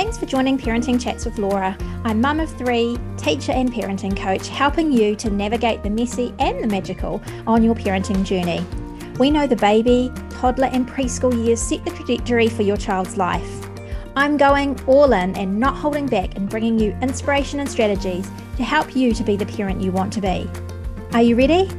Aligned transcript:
Thanks 0.00 0.16
for 0.16 0.24
joining 0.24 0.56
Parenting 0.56 0.98
Chats 0.98 1.26
with 1.26 1.36
Laura. 1.36 1.76
I'm 2.04 2.22
mum 2.22 2.40
of 2.40 2.50
three, 2.56 2.96
teacher 3.18 3.52
and 3.52 3.70
parenting 3.70 4.16
coach, 4.16 4.48
helping 4.48 4.90
you 4.90 5.14
to 5.16 5.28
navigate 5.28 5.82
the 5.82 5.90
messy 5.90 6.34
and 6.38 6.64
the 6.64 6.66
magical 6.66 7.22
on 7.46 7.62
your 7.62 7.74
parenting 7.74 8.24
journey. 8.24 8.64
We 9.18 9.30
know 9.30 9.46
the 9.46 9.56
baby, 9.56 10.10
toddler, 10.30 10.68
and 10.68 10.88
preschool 10.88 11.44
years 11.44 11.60
set 11.60 11.84
the 11.84 11.90
trajectory 11.90 12.48
for 12.48 12.62
your 12.62 12.78
child's 12.78 13.18
life. 13.18 13.66
I'm 14.16 14.38
going 14.38 14.80
all 14.86 15.12
in 15.12 15.36
and 15.36 15.60
not 15.60 15.76
holding 15.76 16.06
back 16.06 16.34
and 16.34 16.48
bringing 16.48 16.78
you 16.78 16.96
inspiration 17.02 17.60
and 17.60 17.68
strategies 17.68 18.26
to 18.56 18.64
help 18.64 18.96
you 18.96 19.12
to 19.12 19.22
be 19.22 19.36
the 19.36 19.44
parent 19.44 19.82
you 19.82 19.92
want 19.92 20.14
to 20.14 20.22
be. 20.22 20.48
Are 21.12 21.20
you 21.20 21.36
ready? 21.36 21.70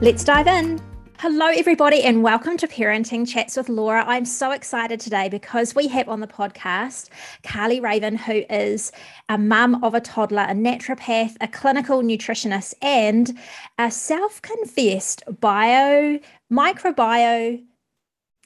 Let's 0.00 0.24
dive 0.24 0.48
in. 0.48 0.87
Hello, 1.20 1.46
everybody, 1.48 2.04
and 2.04 2.22
welcome 2.22 2.56
to 2.58 2.68
Parenting 2.68 3.26
Chats 3.26 3.56
with 3.56 3.68
Laura. 3.68 4.04
I'm 4.06 4.24
so 4.24 4.52
excited 4.52 5.00
today 5.00 5.28
because 5.28 5.74
we 5.74 5.88
have 5.88 6.08
on 6.08 6.20
the 6.20 6.28
podcast 6.28 7.08
Carly 7.42 7.80
Raven, 7.80 8.14
who 8.14 8.44
is 8.48 8.92
a 9.28 9.36
mum 9.36 9.82
of 9.82 9.94
a 9.94 10.00
toddler, 10.00 10.42
a 10.42 10.54
naturopath, 10.54 11.36
a 11.40 11.48
clinical 11.48 12.02
nutritionist, 12.02 12.74
and 12.80 13.36
a 13.78 13.90
self 13.90 14.40
confessed 14.42 15.24
bio, 15.40 16.20
microbiome 16.52 17.64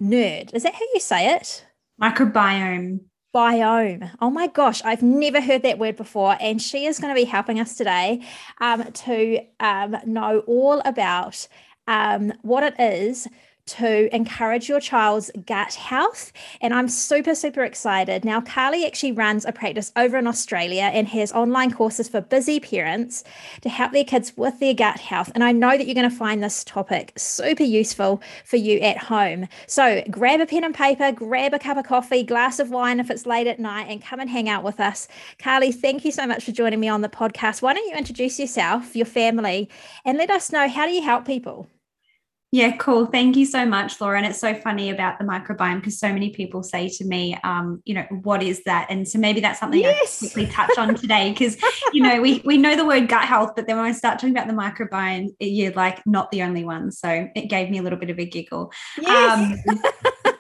nerd. 0.01 0.55
Is 0.55 0.63
that 0.63 0.73
how 0.73 0.87
you 0.95 1.01
say 1.01 1.35
it? 1.35 1.67
Microbiome. 2.01 3.01
Biome. 3.35 4.11
Oh 4.21 4.31
my 4.31 4.47
gosh, 4.47 4.83
I've 4.83 5.03
never 5.03 5.43
heard 5.43 5.63
that 5.63 5.79
word 5.79 5.97
before. 5.97 6.37
And 6.41 6.61
she 6.61 6.87
is 6.87 6.99
going 6.99 7.15
to 7.15 7.21
be 7.21 7.25
helping 7.25 7.61
us 7.61 7.77
today 7.77 8.23
um, 8.61 8.91
to 8.93 9.41
um, 9.61 9.97
know 10.07 10.41
all 10.47 10.81
about 10.87 11.49
um, 11.87 12.33
what 12.43 12.63
it 12.63 12.79
is 12.79 13.29
to 13.73 14.15
encourage 14.15 14.69
your 14.69 14.81
child's 14.81 15.31
gut 15.47 15.75
health. 15.75 16.33
And 16.61 16.75
I'm 16.75 16.89
super, 16.89 17.35
super 17.35 17.63
excited. 17.63 18.25
Now, 18.25 18.41
Carly 18.41 18.87
actually 18.87 19.13
runs 19.13 19.45
a 19.45 19.53
practice 19.53 19.93
over 19.97 20.19
in 20.19 20.27
Australia 20.27 20.91
and 20.93 21.09
has 21.09 21.33
online 21.33 21.73
courses 21.73 22.09
for 22.09 22.21
busy 22.21 22.61
parents 22.61 23.25
to 23.63 23.69
help 23.69 23.93
their 23.93 24.05
kids 24.05 24.37
with 24.37 24.61
their 24.61 24.75
gut 24.75 25.01
health. 25.01 25.33
And 25.35 25.43
I 25.43 25.53
know 25.53 25.71
that 25.71 25.87
you're 25.87 25.95
going 25.95 26.09
to 26.09 26.15
find 26.15 26.43
this 26.43 26.65
topic 26.65 27.13
super 27.17 27.63
useful 27.63 28.23
for 28.45 28.57
you 28.57 28.79
at 28.81 28.99
home. 28.99 29.49
So 29.67 30.03
grab 30.11 30.41
a 30.41 30.47
pen 30.47 30.65
and 30.65 30.75
paper, 30.75 31.13
grab 31.13 31.55
a 31.55 31.59
cup 31.59 31.77
of 31.77 31.87
coffee, 31.87 32.23
glass 32.23 32.59
of 32.59 32.71
wine 32.71 33.01
if 33.01 33.11
it's 33.11 33.27
late 33.27 33.47
at 33.47 33.59
night, 33.59 33.87
and 33.89 34.03
come 34.03 34.21
and 34.21 34.29
hang 34.29 34.49
out 34.49 34.65
with 34.65 34.81
us. 34.81 35.09
Carly, 35.39 35.73
thank 35.73 36.05
you 36.05 36.13
so 36.13 36.27
much 36.27 36.45
for 36.45 36.53
joining 36.53 36.81
me 36.81 36.89
on 36.89 37.01
the 37.01 37.09
podcast. 37.09 37.63
Why 37.63 37.75
don't 37.75 37.87
you 37.87 37.97
introduce 37.97 38.39
yourself, 38.39 38.95
your 38.95 39.07
family, 39.07 39.69
and 40.05 40.19
let 40.19 40.31
us 40.31 40.53
know 40.53 40.69
how 40.69 40.87
do 40.87 40.93
you 40.93 41.03
help 41.03 41.27
people? 41.27 41.69
Yeah, 42.55 42.77
cool. 42.77 43.07
Thank 43.07 43.37
you 43.37 43.47
so 43.47 43.65
much, 43.65 43.99
Laura. 43.99 44.19
And 44.19 44.27
it's 44.27 44.39
so 44.39 44.55
funny 44.55 44.91
about 44.91 45.19
the 45.19 45.25
microbiome 45.25 45.77
because 45.77 45.99
so 45.99 46.13
many 46.13 46.31
people 46.31 46.63
say 46.63 46.87
to 46.87 47.05
me, 47.07 47.35
um, 47.45 47.81
you 47.87 47.95
know, 47.95 48.05
what 48.11 48.43
is 48.43 48.63
that? 48.65 48.89
And 48.91 49.09
so 49.09 49.19
maybe 49.19 49.41
that's 49.41 49.59
something 49.59 49.81
yes. 49.81 50.23
I 50.23 50.27
quickly 50.27 50.47
touch 50.53 50.77
on 50.77 50.95
today 50.95 51.31
because, 51.31 51.57
you 51.95 52.03
know, 52.03 52.21
we 52.21 52.43
we 52.45 52.59
know 52.59 52.77
the 52.77 52.85
word 52.85 53.09
gut 53.09 53.25
health, 53.25 53.53
but 53.57 53.67
then 53.67 53.79
when 53.79 53.87
I 53.87 53.93
start 53.93 54.19
talking 54.19 54.37
about 54.37 54.49
the 54.49 54.53
microbiome, 54.53 55.29
you're 55.41 55.73
like 55.73 56.07
not 56.07 56.31
the 56.31 56.43
only 56.43 56.63
one. 56.63 56.93
So 56.93 57.27
it 57.35 57.49
gave 57.49 57.71
me 57.71 57.79
a 57.79 57.83
little 57.83 57.99
bit 57.99 58.11
of 58.11 58.19
a 58.19 58.27
giggle. 58.27 58.71
Yes. 59.01 59.67
Um, 59.67 59.83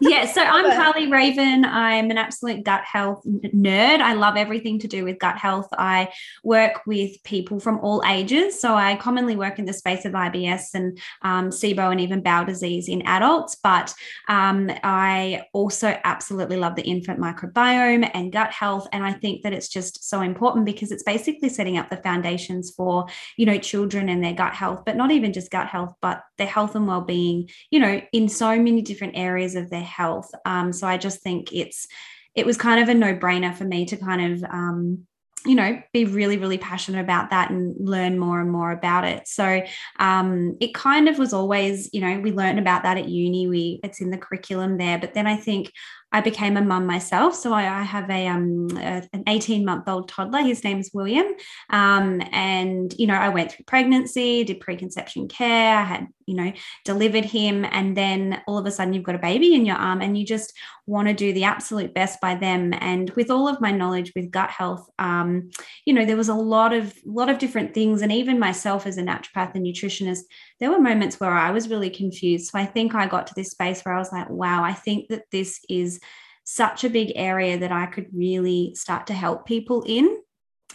yeah, 0.02 0.26
so 0.26 0.42
I'm 0.46 0.70
Carly 0.72 1.10
Raven. 1.10 1.64
I'm 1.64 2.10
an 2.10 2.18
absolute 2.18 2.64
gut 2.64 2.82
health 2.84 3.24
nerd. 3.24 4.00
I 4.00 4.14
love 4.14 4.36
everything 4.36 4.78
to 4.80 4.88
do 4.88 5.04
with 5.04 5.18
gut 5.18 5.38
health. 5.38 5.68
I 5.72 6.12
work 6.42 6.82
with 6.86 7.22
people 7.22 7.60
from 7.60 7.78
all 7.78 8.02
ages. 8.06 8.60
So 8.60 8.74
I 8.74 8.96
commonly 8.96 9.36
work 9.36 9.58
in 9.58 9.64
the 9.64 9.72
space 9.72 10.04
of 10.04 10.12
IBS 10.12 10.74
and 10.74 10.98
um, 11.22 11.50
SIBO 11.50 11.90
and 11.90 12.01
even 12.02 12.22
bowel 12.22 12.44
disease 12.44 12.88
in 12.88 13.02
adults. 13.02 13.56
But 13.62 13.94
um, 14.28 14.70
I 14.82 15.44
also 15.52 15.98
absolutely 16.04 16.56
love 16.56 16.76
the 16.76 16.82
infant 16.82 17.18
microbiome 17.18 18.10
and 18.14 18.32
gut 18.32 18.50
health. 18.50 18.88
And 18.92 19.04
I 19.04 19.12
think 19.12 19.42
that 19.42 19.52
it's 19.52 19.68
just 19.68 20.08
so 20.08 20.20
important 20.20 20.66
because 20.66 20.92
it's 20.92 21.02
basically 21.02 21.48
setting 21.48 21.78
up 21.78 21.90
the 21.90 21.96
foundations 21.96 22.72
for, 22.76 23.06
you 23.36 23.46
know, 23.46 23.58
children 23.58 24.08
and 24.08 24.22
their 24.22 24.34
gut 24.34 24.54
health, 24.54 24.82
but 24.84 24.96
not 24.96 25.10
even 25.10 25.32
just 25.32 25.50
gut 25.50 25.68
health, 25.68 25.94
but 26.00 26.22
their 26.38 26.46
health 26.46 26.74
and 26.74 26.86
well-being, 26.86 27.48
you 27.70 27.80
know, 27.80 28.00
in 28.12 28.28
so 28.28 28.58
many 28.58 28.82
different 28.82 29.16
areas 29.16 29.54
of 29.54 29.70
their 29.70 29.80
health. 29.82 30.30
Um, 30.44 30.72
so 30.72 30.86
I 30.86 30.98
just 30.98 31.22
think 31.22 31.52
it's 31.52 31.86
it 32.34 32.46
was 32.46 32.56
kind 32.56 32.82
of 32.82 32.88
a 32.88 32.94
no-brainer 32.94 33.54
for 33.54 33.64
me 33.64 33.84
to 33.84 33.96
kind 33.96 34.32
of 34.32 34.44
um, 34.44 35.06
you 35.44 35.54
know 35.54 35.80
be 35.92 36.04
really 36.04 36.36
really 36.38 36.58
passionate 36.58 37.00
about 37.00 37.30
that 37.30 37.50
and 37.50 37.74
learn 37.78 38.18
more 38.18 38.40
and 38.40 38.50
more 38.50 38.72
about 38.72 39.04
it. 39.04 39.26
So 39.26 39.62
um, 39.98 40.56
it 40.60 40.74
kind 40.74 41.08
of 41.08 41.18
was 41.18 41.32
always 41.32 41.90
you 41.92 42.00
know 42.00 42.20
we 42.20 42.32
learned 42.32 42.58
about 42.58 42.82
that 42.84 42.96
at 42.96 43.08
uni 43.08 43.46
we 43.46 43.80
it's 43.82 44.00
in 44.00 44.10
the 44.10 44.18
curriculum 44.18 44.78
there. 44.78 44.98
But 44.98 45.14
then 45.14 45.26
i 45.26 45.36
think 45.36 45.72
I 46.12 46.20
became 46.20 46.56
a 46.56 46.62
mum 46.62 46.86
myself. 46.86 47.34
So 47.34 47.52
I, 47.52 47.80
I 47.80 47.82
have 47.82 48.10
a, 48.10 48.26
um, 48.26 48.68
a, 48.76 49.02
an 49.12 49.24
18 49.26 49.64
month 49.64 49.88
old 49.88 50.08
toddler. 50.08 50.42
His 50.42 50.62
name's 50.62 50.90
William. 50.92 51.26
Um, 51.70 52.22
and, 52.32 52.94
you 52.98 53.06
know, 53.06 53.14
I 53.14 53.30
went 53.30 53.52
through 53.52 53.64
pregnancy, 53.64 54.44
did 54.44 54.60
preconception 54.60 55.28
care, 55.28 55.78
I 55.78 55.82
had, 55.82 56.08
you 56.26 56.34
know, 56.34 56.52
delivered 56.84 57.24
him. 57.24 57.64
And 57.64 57.96
then 57.96 58.42
all 58.46 58.58
of 58.58 58.66
a 58.66 58.70
sudden 58.70 58.92
you've 58.92 59.02
got 59.02 59.14
a 59.14 59.18
baby 59.18 59.54
in 59.54 59.64
your 59.64 59.76
arm 59.76 60.02
and 60.02 60.16
you 60.16 60.26
just 60.26 60.52
want 60.86 61.08
to 61.08 61.14
do 61.14 61.32
the 61.32 61.44
absolute 61.44 61.94
best 61.94 62.20
by 62.20 62.34
them. 62.34 62.74
And 62.78 63.10
with 63.10 63.30
all 63.30 63.48
of 63.48 63.60
my 63.60 63.72
knowledge 63.72 64.12
with 64.14 64.30
gut 64.30 64.50
health, 64.50 64.88
um, 64.98 65.50
you 65.86 65.94
know, 65.94 66.04
there 66.04 66.16
was 66.16 66.28
a 66.28 66.34
lot 66.34 66.74
of, 66.74 66.94
lot 67.06 67.30
of 67.30 67.38
different 67.38 67.72
things. 67.72 68.02
And 68.02 68.12
even 68.12 68.38
myself 68.38 68.86
as 68.86 68.98
a 68.98 69.02
naturopath 69.02 69.54
and 69.54 69.64
nutritionist, 69.64 70.22
there 70.62 70.70
were 70.70 70.78
moments 70.78 71.18
where 71.18 71.32
I 71.32 71.50
was 71.50 71.68
really 71.68 71.90
confused. 71.90 72.52
So 72.52 72.56
I 72.56 72.66
think 72.66 72.94
I 72.94 73.08
got 73.08 73.26
to 73.26 73.34
this 73.34 73.50
space 73.50 73.82
where 73.82 73.96
I 73.96 73.98
was 73.98 74.12
like, 74.12 74.30
wow, 74.30 74.62
I 74.62 74.72
think 74.72 75.08
that 75.08 75.24
this 75.32 75.58
is 75.68 75.98
such 76.44 76.84
a 76.84 76.88
big 76.88 77.10
area 77.16 77.58
that 77.58 77.72
I 77.72 77.86
could 77.86 78.06
really 78.14 78.72
start 78.76 79.08
to 79.08 79.12
help 79.12 79.44
people 79.44 79.82
in. 79.88 80.18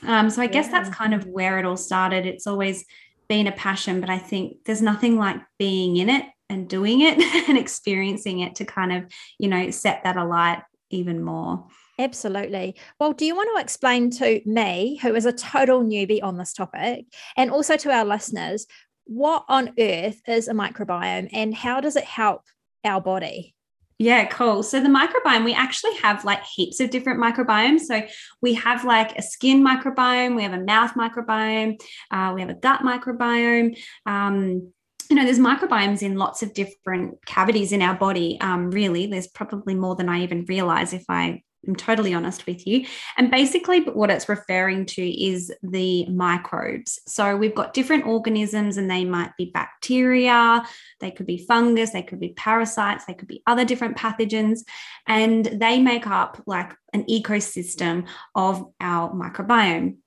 Um, 0.05 0.29
so 0.29 0.41
I 0.41 0.47
guess 0.47 0.67
that's 0.67 0.89
kind 0.89 1.13
of 1.13 1.25
where 1.27 1.57
it 1.57 1.63
all 1.63 1.77
started. 1.77 2.25
It's 2.25 2.47
always 2.47 2.83
been 3.29 3.47
a 3.47 3.53
passion, 3.53 4.01
but 4.01 4.09
I 4.09 4.17
think 4.17 4.57
there's 4.65 4.81
nothing 4.81 5.17
like 5.17 5.37
being 5.57 5.95
in 5.95 6.09
it 6.09 6.25
and 6.49 6.67
doing 6.67 6.99
it 6.99 7.17
and 7.49 7.57
experiencing 7.57 8.41
it 8.41 8.55
to 8.55 8.65
kind 8.65 8.91
of, 8.91 9.05
you 9.39 9.47
know, 9.47 9.71
set 9.71 10.03
that 10.03 10.17
alight 10.17 10.63
even 10.89 11.23
more. 11.23 11.65
Absolutely. 11.99 12.75
Well, 12.99 13.13
do 13.13 13.25
you 13.25 13.35
want 13.35 13.49
to 13.55 13.61
explain 13.61 14.11
to 14.11 14.41
me, 14.45 14.99
who 15.01 15.15
is 15.15 15.25
a 15.25 15.33
total 15.33 15.83
newbie 15.83 16.21
on 16.21 16.37
this 16.37 16.53
topic, 16.53 17.05
and 17.35 17.49
also 17.49 17.75
to 17.75 17.91
our 17.91 18.05
listeners, 18.05 18.67
what 19.07 19.45
on 19.47 19.73
earth 19.79 20.21
is 20.27 20.47
a 20.47 20.53
microbiome 20.53 21.29
and 21.33 21.55
how 21.55 21.79
does 21.79 21.95
it 21.95 22.03
help 22.03 22.43
our 22.83 23.01
body? 23.01 23.55
Yeah, 23.99 24.25
cool. 24.25 24.61
So 24.61 24.79
the 24.79 24.89
microbiome, 24.89 25.43
we 25.43 25.55
actually 25.55 25.95
have 25.97 26.23
like 26.23 26.43
heaps 26.43 26.79
of 26.79 26.91
different 26.91 27.19
microbiomes. 27.19 27.81
So 27.81 28.03
we 28.41 28.53
have 28.53 28.85
like 28.85 29.17
a 29.17 29.23
skin 29.23 29.65
microbiome, 29.65 30.35
we 30.35 30.43
have 30.43 30.53
a 30.53 30.63
mouth 30.63 30.93
microbiome, 30.93 31.81
uh, 32.11 32.31
we 32.35 32.41
have 32.41 32.51
a 32.51 32.53
gut 32.53 32.81
microbiome. 32.81 33.75
Um, 34.05 34.71
you 35.09 35.15
know, 35.15 35.23
there's 35.23 35.39
microbiomes 35.39 36.03
in 36.03 36.17
lots 36.17 36.43
of 36.43 36.53
different 36.53 37.25
cavities 37.25 37.71
in 37.71 37.81
our 37.81 37.95
body. 37.95 38.37
Um, 38.39 38.69
really, 38.69 39.07
there's 39.07 39.27
probably 39.27 39.73
more 39.73 39.95
than 39.95 40.09
I 40.09 40.21
even 40.21 40.45
realize 40.47 40.93
if 40.93 41.05
I 41.09 41.41
I'm 41.65 41.75
totally 41.75 42.13
honest 42.13 42.45
with 42.45 42.67
you. 42.67 42.85
And 43.17 43.31
basically, 43.31 43.81
what 43.81 44.09
it's 44.09 44.29
referring 44.29 44.85
to 44.87 45.25
is 45.25 45.51
the 45.63 46.05
microbes. 46.07 46.99
So 47.07 47.35
we've 47.35 47.55
got 47.55 47.73
different 47.73 48.05
organisms, 48.05 48.77
and 48.77 48.89
they 48.89 49.05
might 49.05 49.35
be 49.37 49.51
bacteria, 49.53 50.65
they 50.99 51.11
could 51.11 51.25
be 51.25 51.45
fungus, 51.45 51.91
they 51.91 52.03
could 52.03 52.19
be 52.19 52.33
parasites, 52.33 53.05
they 53.05 53.13
could 53.13 53.27
be 53.27 53.43
other 53.47 53.65
different 53.65 53.97
pathogens, 53.97 54.59
and 55.07 55.45
they 55.45 55.79
make 55.79 56.07
up 56.07 56.41
like 56.45 56.73
an 56.93 57.05
ecosystem 57.05 58.07
of 58.35 58.65
our 58.79 59.11
microbiome. 59.13 59.97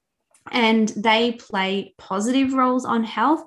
And 0.50 0.88
they 0.88 1.32
play 1.32 1.94
positive 1.98 2.54
roles 2.54 2.84
on 2.84 3.04
health, 3.04 3.44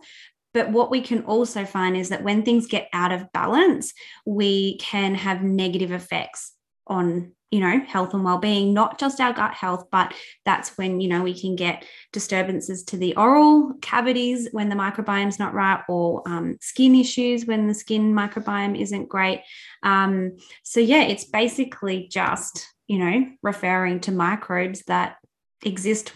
but 0.54 0.70
what 0.70 0.92
we 0.92 1.02
can 1.02 1.24
also 1.24 1.66
find 1.66 1.98
is 1.98 2.10
that 2.10 2.24
when 2.24 2.44
things 2.44 2.68
get 2.68 2.88
out 2.94 3.12
of 3.12 3.32
balance, 3.34 3.94
we 4.26 4.78
can 4.78 5.16
have 5.16 5.42
negative 5.42 5.92
effects 5.92 6.54
on 6.86 7.32
you 7.54 7.60
know 7.60 7.80
health 7.86 8.16
and 8.16 8.24
well-being 8.24 8.74
not 8.74 8.98
just 8.98 9.22
our 9.22 9.32
gut 9.32 9.54
health 9.54 9.86
but 9.92 10.12
that's 10.44 10.76
when 10.76 11.00
you 11.00 11.08
know 11.08 11.22
we 11.22 11.40
can 11.40 11.56
get 11.56 11.86
disturbances 12.12 12.82
to 12.84 12.98
the 12.98 13.16
oral 13.16 13.76
cavities 13.80 14.50
when 14.54 14.70
the 14.70 14.76
microbiome's 14.76 15.38
not 15.38 15.54
right 15.54 15.82
or 15.88 16.28
um, 16.28 16.58
skin 16.62 16.96
issues 16.96 17.46
when 17.46 17.68
the 17.68 17.74
skin 17.76 18.12
microbiome 18.12 18.80
isn't 18.80 19.08
great 19.08 19.42
um, 19.84 20.36
so 20.64 20.80
yeah 20.80 21.04
it's 21.04 21.26
basically 21.26 22.08
just 22.08 22.68
you 22.88 22.98
know 22.98 23.24
referring 23.44 24.00
to 24.00 24.12
microbes 24.12 24.82
that 24.88 25.18
exist 25.64 26.12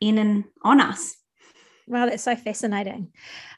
in 0.00 0.18
and 0.18 0.42
on 0.64 0.80
us 0.80 1.14
Wow, 1.90 2.06
that's 2.06 2.22
so 2.22 2.36
fascinating. 2.36 3.08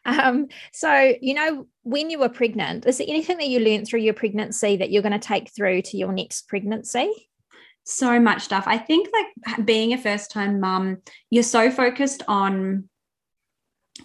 Um, 0.07 0.49
so, 0.73 1.13
you 1.21 1.35
know, 1.35 1.67
when 1.83 2.09
you 2.09 2.19
were 2.19 2.31
pregnant, 2.31 2.87
is 2.87 2.97
there 2.97 3.07
anything 3.07 3.37
that 3.37 3.49
you 3.49 3.61
learned 3.61 3.87
through 3.87 4.01
your 4.01 4.15
pregnancy 4.15 4.79
that 4.79 4.91
you're 4.91 5.03
going 5.03 5.13
to 5.13 5.19
take 5.19 5.51
through 5.55 5.83
to 5.83 5.99
your 5.99 6.15
next 6.15 6.49
pregnancy? 6.49 7.13
So 7.85 8.21
much 8.21 8.43
stuff. 8.43 8.65
I 8.67 8.79
think 8.79 9.09
like 9.13 9.67
being 9.67 9.93
a 9.93 9.99
first 9.99 10.31
time 10.31 10.61
mum, 10.61 10.99
you're 11.31 11.43
so 11.43 11.71
focused 11.71 12.23
on 12.29 12.89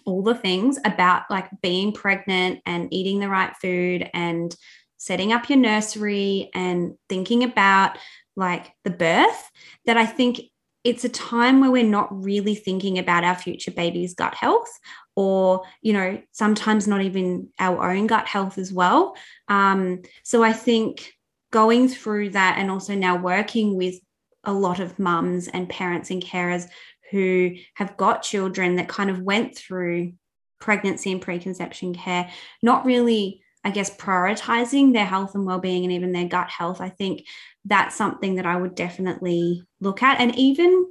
all 0.05 0.23
the 0.23 0.35
things 0.35 0.79
about 0.83 1.23
like 1.29 1.49
being 1.61 1.91
pregnant 1.91 2.59
and 2.65 2.93
eating 2.93 3.19
the 3.19 3.29
right 3.29 3.55
food 3.61 4.09
and 4.13 4.55
setting 4.97 5.31
up 5.31 5.49
your 5.49 5.59
nursery 5.59 6.49
and 6.53 6.95
thinking 7.07 7.43
about 7.43 7.97
like 8.35 8.71
the 8.83 8.89
birth 8.89 9.49
that 9.85 9.97
I 9.97 10.05
think 10.05 10.41
it's 10.83 11.03
a 11.03 11.09
time 11.09 11.59
where 11.59 11.71
we're 11.71 11.83
not 11.83 12.07
really 12.23 12.55
thinking 12.55 12.97
about 12.97 13.23
our 13.23 13.35
future 13.35 13.71
baby's 13.71 14.13
gut 14.13 14.33
health 14.33 14.71
or 15.17 15.63
you 15.81 15.91
know 15.91 16.21
sometimes 16.31 16.87
not 16.87 17.01
even 17.01 17.49
our 17.59 17.91
own 17.91 18.07
gut 18.07 18.25
health 18.25 18.57
as 18.57 18.71
well 18.71 19.15
um, 19.49 20.01
so 20.23 20.43
i 20.43 20.53
think 20.53 21.11
going 21.51 21.87
through 21.87 22.31
that 22.31 22.57
and 22.57 22.69
also 22.69 22.95
now 22.95 23.15
working 23.15 23.75
with 23.75 23.95
a 24.43 24.53
lot 24.53 24.79
of 24.79 24.97
mums 24.99 25.47
and 25.47 25.69
parents 25.69 26.09
and 26.09 26.23
carers 26.23 26.65
who 27.11 27.55
have 27.75 27.97
got 27.97 28.21
children 28.21 28.75
that 28.75 28.87
kind 28.87 29.09
of 29.09 29.21
went 29.21 29.55
through 29.55 30.13
pregnancy 30.59 31.11
and 31.11 31.21
preconception 31.21 31.93
care 31.93 32.29
not 32.63 32.85
really 32.85 33.41
i 33.63 33.69
guess 33.69 33.95
prioritizing 33.95 34.93
their 34.93 35.05
health 35.05 35.35
and 35.35 35.45
well-being 35.45 35.83
and 35.83 35.93
even 35.93 36.11
their 36.11 36.27
gut 36.27 36.49
health. 36.49 36.81
I 36.81 36.89
think 36.89 37.25
that's 37.65 37.95
something 37.95 38.35
that 38.35 38.45
i 38.45 38.55
would 38.55 38.75
definitely 38.75 39.63
look 39.79 40.01
at. 40.01 40.19
And 40.19 40.35
even 40.35 40.87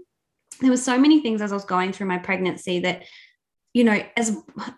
there 0.61 0.71
were 0.71 0.77
so 0.77 0.99
many 0.99 1.21
things 1.21 1.43
as 1.43 1.53
i 1.53 1.55
was 1.55 1.65
going 1.65 1.93
through 1.93 2.07
my 2.07 2.19
pregnancy 2.19 2.81
that 2.81 3.03
you 3.77 3.85
know, 3.85 4.03
as 4.17 4.31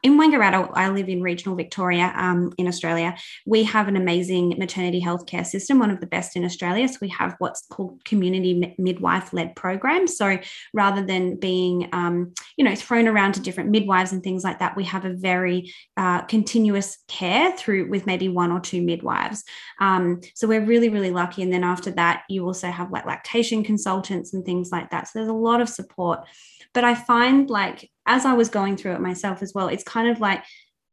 in 0.03 0.19
Wangaratta, 0.19 0.73
I 0.75 0.89
live 0.89 1.09
in 1.09 1.23
regional 1.23 1.55
Victoria 1.55 2.13
um, 2.17 2.53
in 2.59 2.67
Australia. 2.67 3.17
We 3.47 3.63
have 3.63 3.87
an 3.87 3.95
amazing 3.95 4.57
maternity 4.59 5.01
healthcare 5.01 5.47
system, 5.47 5.79
one 5.79 5.93
of 5.93 6.01
the 6.01 6.09
best 6.09 6.35
in 6.35 6.45
Australia. 6.45 6.89
So 6.89 6.99
we 7.01 7.09
have 7.11 7.37
what's 7.39 7.65
called 7.69 8.05
community 8.05 8.75
midwife 8.77 9.33
led 9.33 9.55
programs. 9.55 10.17
So 10.17 10.41
rather 10.75 11.07
than 11.07 11.37
being, 11.37 11.89
um, 11.93 12.35
you 12.57 12.65
know, 12.65 12.75
thrown 12.75 13.07
around 13.07 13.35
to 13.35 13.41
different 13.41 13.71
midwives 13.71 14.11
and 14.11 14.21
things 14.21 14.43
like 14.43 14.59
that, 14.59 14.77
we 14.77 14.83
have 14.87 15.05
a 15.05 15.15
very 15.15 15.73
uh, 15.97 16.23
continuous 16.23 16.99
care 17.07 17.57
through 17.57 17.89
with 17.89 18.05
maybe 18.05 18.29
one 18.29 18.51
or 18.51 18.59
two 18.59 18.83
midwives. 18.83 19.45
Um, 19.79 20.23
so 20.35 20.49
we're 20.49 20.65
really, 20.65 20.89
really 20.89 21.13
lucky. 21.13 21.43
And 21.43 21.53
then 21.53 21.63
after 21.63 21.93
that, 21.93 22.25
you 22.29 22.45
also 22.45 22.69
have 22.69 22.91
like 22.91 23.07
lactation 23.07 23.63
consultants 23.63 24.35
and 24.35 24.45
things 24.45 24.73
like 24.73 24.91
that. 24.91 25.07
So 25.07 25.21
there's 25.21 25.29
a 25.29 25.33
lot 25.33 25.61
of 25.61 25.69
support. 25.69 26.27
But 26.75 26.85
I 26.85 26.95
find 26.95 27.49
like 27.49 27.89
as 28.09 28.25
I 28.25 28.33
was 28.33 28.49
going 28.49 28.77
through 28.77 28.95
it 28.95 29.01
myself 29.01 29.43
as 29.43 29.53
well, 29.55 29.69
it's 29.69 29.85
kind 29.85 30.09
of 30.09 30.19
like 30.19 30.43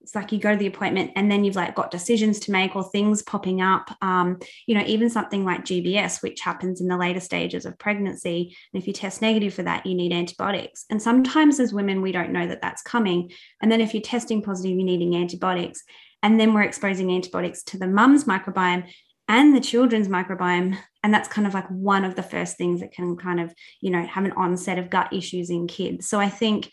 it's 0.02 0.14
like 0.14 0.32
you 0.32 0.38
go 0.38 0.52
to 0.52 0.58
the 0.58 0.68
appointment 0.68 1.10
and 1.16 1.32
then 1.32 1.44
you've 1.44 1.56
like 1.56 1.74
got 1.74 1.90
decisions 1.90 2.40
to 2.42 2.52
make 2.52 2.76
or 2.76 2.84
things 2.84 3.24
popping 3.24 3.60
up. 3.60 3.90
Um, 4.04 4.38
you 4.68 4.76
know 4.76 4.84
even 4.86 5.10
something 5.10 5.44
like 5.44 5.66
gbs 5.66 6.22
which 6.22 6.42
happens 6.42 6.80
in 6.80 6.88
the 6.88 6.98
later 6.98 7.20
stages 7.20 7.66
of 7.66 7.80
pregnancy 7.80 8.56
and 8.72 8.80
if 8.80 8.86
you 8.86 8.94
test 8.94 9.24
negative 9.24 9.56
for 9.56 9.64
that 9.64 9.84
you 9.88 9.96
need 9.96 10.14
antibiotics. 10.14 10.86
And 10.92 11.02
sometimes 11.02 11.60
as 11.60 11.74
women 11.74 12.04
we 12.04 12.12
don't 12.12 12.32
know 12.32 12.46
that 12.46 12.62
that's 12.62 12.84
coming. 12.84 13.32
And 13.64 13.72
then 13.72 13.82
if 13.82 13.96
you're 13.96 14.02
testing 14.02 14.44
positive 14.44 14.76
you're 14.76 14.86
needing 14.86 15.16
antibiotics. 15.16 15.82
And 16.22 16.40
then 16.40 16.54
we're 16.54 16.62
exposing 16.62 17.12
antibiotics 17.12 17.64
to 17.64 17.80
the 17.80 17.88
mum's 17.88 18.26
microbiome 18.26 18.88
and 19.28 19.56
the 19.56 19.62
children's 19.62 20.08
microbiome. 20.08 20.78
And 21.04 21.14
that's 21.14 21.30
kind 21.30 21.48
of 21.48 21.54
like 21.56 21.68
one 21.70 22.06
of 22.06 22.16
the 22.16 22.24
first 22.24 22.58
things 22.58 22.82
that 22.82 22.92
can 22.92 23.16
kind 23.18 23.40
of 23.40 23.52
you 23.82 23.90
know 23.90 24.06
have 24.06 24.26
an 24.26 24.34
onset 24.34 24.78
of 24.78 24.92
gut 24.92 25.12
issues 25.12 25.50
in 25.50 25.66
kids. 25.66 26.08
So 26.08 26.20
i 26.20 26.30
think 26.30 26.70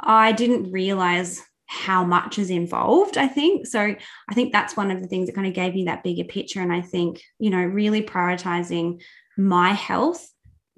i 0.00 0.32
didn't 0.32 0.70
realize 0.72 1.42
how 1.66 2.04
much 2.04 2.38
is 2.38 2.50
involved 2.50 3.16
i 3.16 3.28
think. 3.28 3.66
So 3.66 3.80
i 3.80 4.34
think 4.34 4.52
that's 4.52 4.76
one 4.76 4.90
of 4.90 5.00
the 5.00 5.08
things 5.08 5.26
that 5.26 5.34
kind 5.34 5.46
of 5.46 5.54
gave 5.54 5.74
me 5.74 5.84
that 5.84 6.02
bigger 6.02 6.24
picture. 6.24 6.60
And 6.60 6.72
i 6.72 6.80
think 6.80 7.22
you 7.38 7.50
know 7.50 7.62
really 7.62 8.02
prioritizing 8.02 9.00
my 9.36 9.70
health 9.70 10.26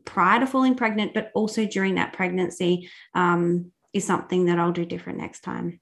prior 0.04 0.40
to 0.40 0.46
falling 0.46 0.74
pregnant 0.74 1.14
but 1.14 1.30
also 1.34 1.64
during 1.64 1.94
that 1.94 2.12
pregnancy 2.12 2.90
um, 3.14 3.70
is 3.92 4.04
something 4.04 4.46
that 4.46 4.58
i'll 4.58 4.72
do 4.72 4.84
different 4.84 5.18
next 5.18 5.40
time. 5.40 5.80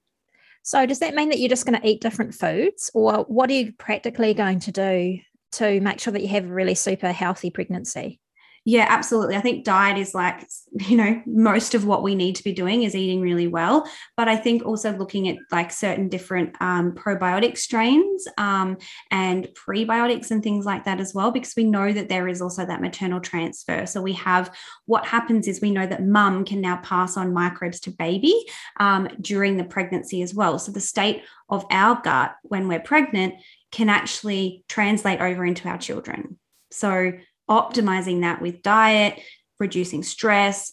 So, 0.63 0.85
does 0.85 0.99
that 0.99 1.15
mean 1.15 1.29
that 1.29 1.39
you're 1.39 1.49
just 1.49 1.65
going 1.65 1.79
to 1.79 1.87
eat 1.87 2.01
different 2.01 2.35
foods, 2.35 2.91
or 2.93 3.25
what 3.27 3.49
are 3.49 3.53
you 3.53 3.73
practically 3.73 4.33
going 4.33 4.59
to 4.61 4.71
do 4.71 5.19
to 5.53 5.81
make 5.81 5.99
sure 5.99 6.13
that 6.13 6.21
you 6.21 6.27
have 6.29 6.45
a 6.45 6.53
really 6.53 6.75
super 6.75 7.11
healthy 7.11 7.49
pregnancy? 7.49 8.20
Yeah, 8.63 8.85
absolutely. 8.87 9.35
I 9.35 9.41
think 9.41 9.65
diet 9.65 9.97
is 9.97 10.13
like, 10.13 10.47
you 10.71 10.95
know, 10.95 11.21
most 11.25 11.73
of 11.73 11.85
what 11.85 12.03
we 12.03 12.13
need 12.13 12.35
to 12.35 12.43
be 12.43 12.53
doing 12.53 12.83
is 12.83 12.95
eating 12.95 13.19
really 13.19 13.47
well. 13.47 13.89
But 14.15 14.27
I 14.27 14.35
think 14.35 14.63
also 14.63 14.95
looking 14.95 15.27
at 15.27 15.37
like 15.51 15.71
certain 15.71 16.09
different 16.09 16.55
um, 16.61 16.91
probiotic 16.91 17.57
strains 17.57 18.27
um, 18.37 18.77
and 19.09 19.47
prebiotics 19.55 20.29
and 20.29 20.43
things 20.43 20.65
like 20.65 20.85
that 20.85 20.99
as 20.99 21.13
well, 21.13 21.31
because 21.31 21.53
we 21.57 21.63
know 21.63 21.91
that 21.91 22.07
there 22.07 22.27
is 22.27 22.41
also 22.41 22.63
that 22.65 22.81
maternal 22.81 23.19
transfer. 23.19 23.87
So 23.87 23.99
we 24.01 24.13
have 24.13 24.55
what 24.85 25.07
happens 25.07 25.47
is 25.47 25.59
we 25.59 25.71
know 25.71 25.87
that 25.87 26.05
mum 26.05 26.45
can 26.45 26.61
now 26.61 26.77
pass 26.77 27.17
on 27.17 27.33
microbes 27.33 27.79
to 27.81 27.91
baby 27.91 28.35
um, 28.79 29.07
during 29.19 29.57
the 29.57 29.63
pregnancy 29.63 30.21
as 30.21 30.35
well. 30.35 30.59
So 30.59 30.71
the 30.71 30.79
state 30.79 31.23
of 31.49 31.65
our 31.71 31.99
gut 32.03 32.35
when 32.43 32.67
we're 32.67 32.79
pregnant 32.79 33.35
can 33.71 33.89
actually 33.89 34.63
translate 34.69 35.19
over 35.19 35.45
into 35.45 35.67
our 35.67 35.77
children. 35.77 36.37
So 36.71 37.13
optimizing 37.51 38.21
that 38.21 38.41
with 38.41 38.63
diet, 38.63 39.19
reducing 39.59 40.01
stress, 40.01 40.71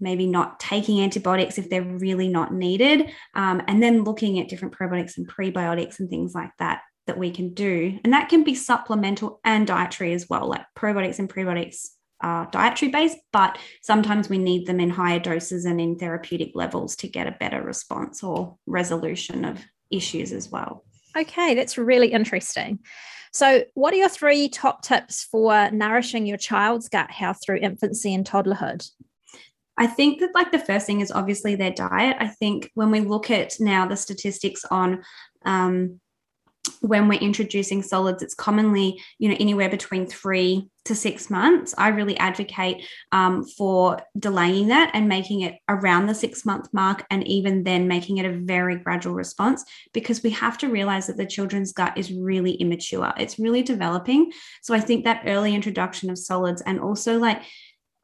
maybe 0.00 0.26
not 0.26 0.60
taking 0.60 1.02
antibiotics 1.02 1.58
if 1.58 1.68
they're 1.68 1.82
really 1.82 2.28
not 2.28 2.54
needed, 2.54 3.10
um, 3.34 3.60
and 3.66 3.82
then 3.82 4.04
looking 4.04 4.38
at 4.38 4.48
different 4.48 4.74
probiotics 4.74 5.16
and 5.18 5.28
prebiotics 5.28 5.98
and 5.98 6.08
things 6.08 6.34
like 6.34 6.50
that 6.58 6.82
that 7.06 7.18
we 7.18 7.30
can 7.30 7.52
do. 7.52 7.98
And 8.04 8.12
that 8.12 8.28
can 8.28 8.44
be 8.44 8.54
supplemental 8.54 9.40
and 9.44 9.66
dietary 9.66 10.14
as 10.14 10.28
well, 10.28 10.48
like 10.48 10.62
probiotics 10.76 11.18
and 11.18 11.28
prebiotics 11.28 11.88
are 12.20 12.48
dietary 12.50 12.90
based, 12.90 13.18
but 13.32 13.58
sometimes 13.82 14.28
we 14.28 14.38
need 14.38 14.66
them 14.66 14.80
in 14.80 14.88
higher 14.88 15.18
doses 15.18 15.64
and 15.64 15.80
in 15.80 15.98
therapeutic 15.98 16.52
levels 16.54 16.96
to 16.96 17.08
get 17.08 17.26
a 17.26 17.36
better 17.38 17.62
response 17.62 18.22
or 18.22 18.56
resolution 18.66 19.44
of 19.44 19.60
issues 19.90 20.32
as 20.32 20.48
well. 20.48 20.84
Okay, 21.16 21.54
that's 21.54 21.76
really 21.76 22.08
interesting. 22.08 22.78
So, 23.34 23.64
what 23.74 23.92
are 23.92 23.96
your 23.96 24.08
three 24.08 24.48
top 24.48 24.82
tips 24.82 25.24
for 25.24 25.68
nourishing 25.72 26.24
your 26.24 26.36
child's 26.36 26.88
gut 26.88 27.10
health 27.10 27.40
through 27.44 27.56
infancy 27.56 28.14
and 28.14 28.24
toddlerhood? 28.24 28.88
I 29.76 29.88
think 29.88 30.20
that, 30.20 30.36
like, 30.36 30.52
the 30.52 30.60
first 30.60 30.86
thing 30.86 31.00
is 31.00 31.10
obviously 31.10 31.56
their 31.56 31.72
diet. 31.72 32.16
I 32.20 32.28
think 32.28 32.70
when 32.74 32.92
we 32.92 33.00
look 33.00 33.32
at 33.32 33.56
now 33.58 33.88
the 33.88 33.96
statistics 33.96 34.64
on 34.70 35.02
um, 35.44 36.00
when 36.84 37.08
we're 37.08 37.18
introducing 37.18 37.82
solids, 37.82 38.22
it's 38.22 38.34
commonly, 38.34 39.02
you 39.18 39.30
know, 39.30 39.36
anywhere 39.40 39.70
between 39.70 40.06
three 40.06 40.68
to 40.84 40.94
six 40.94 41.30
months. 41.30 41.74
I 41.78 41.88
really 41.88 42.14
advocate 42.18 42.84
um, 43.10 43.42
for 43.42 44.02
delaying 44.18 44.68
that 44.68 44.90
and 44.92 45.08
making 45.08 45.40
it 45.40 45.54
around 45.66 46.06
the 46.06 46.14
six 46.14 46.44
month 46.44 46.68
mark, 46.74 47.06
and 47.10 47.26
even 47.26 47.64
then 47.64 47.88
making 47.88 48.18
it 48.18 48.26
a 48.26 48.38
very 48.38 48.76
gradual 48.76 49.14
response 49.14 49.64
because 49.94 50.22
we 50.22 50.28
have 50.30 50.58
to 50.58 50.68
realize 50.68 51.06
that 51.06 51.16
the 51.16 51.24
children's 51.24 51.72
gut 51.72 51.96
is 51.96 52.12
really 52.12 52.52
immature. 52.52 53.14
It's 53.16 53.38
really 53.38 53.62
developing. 53.62 54.30
So 54.62 54.74
I 54.74 54.80
think 54.80 55.04
that 55.04 55.22
early 55.24 55.54
introduction 55.54 56.10
of 56.10 56.18
solids 56.18 56.60
and 56.66 56.78
also 56.78 57.18
like 57.18 57.40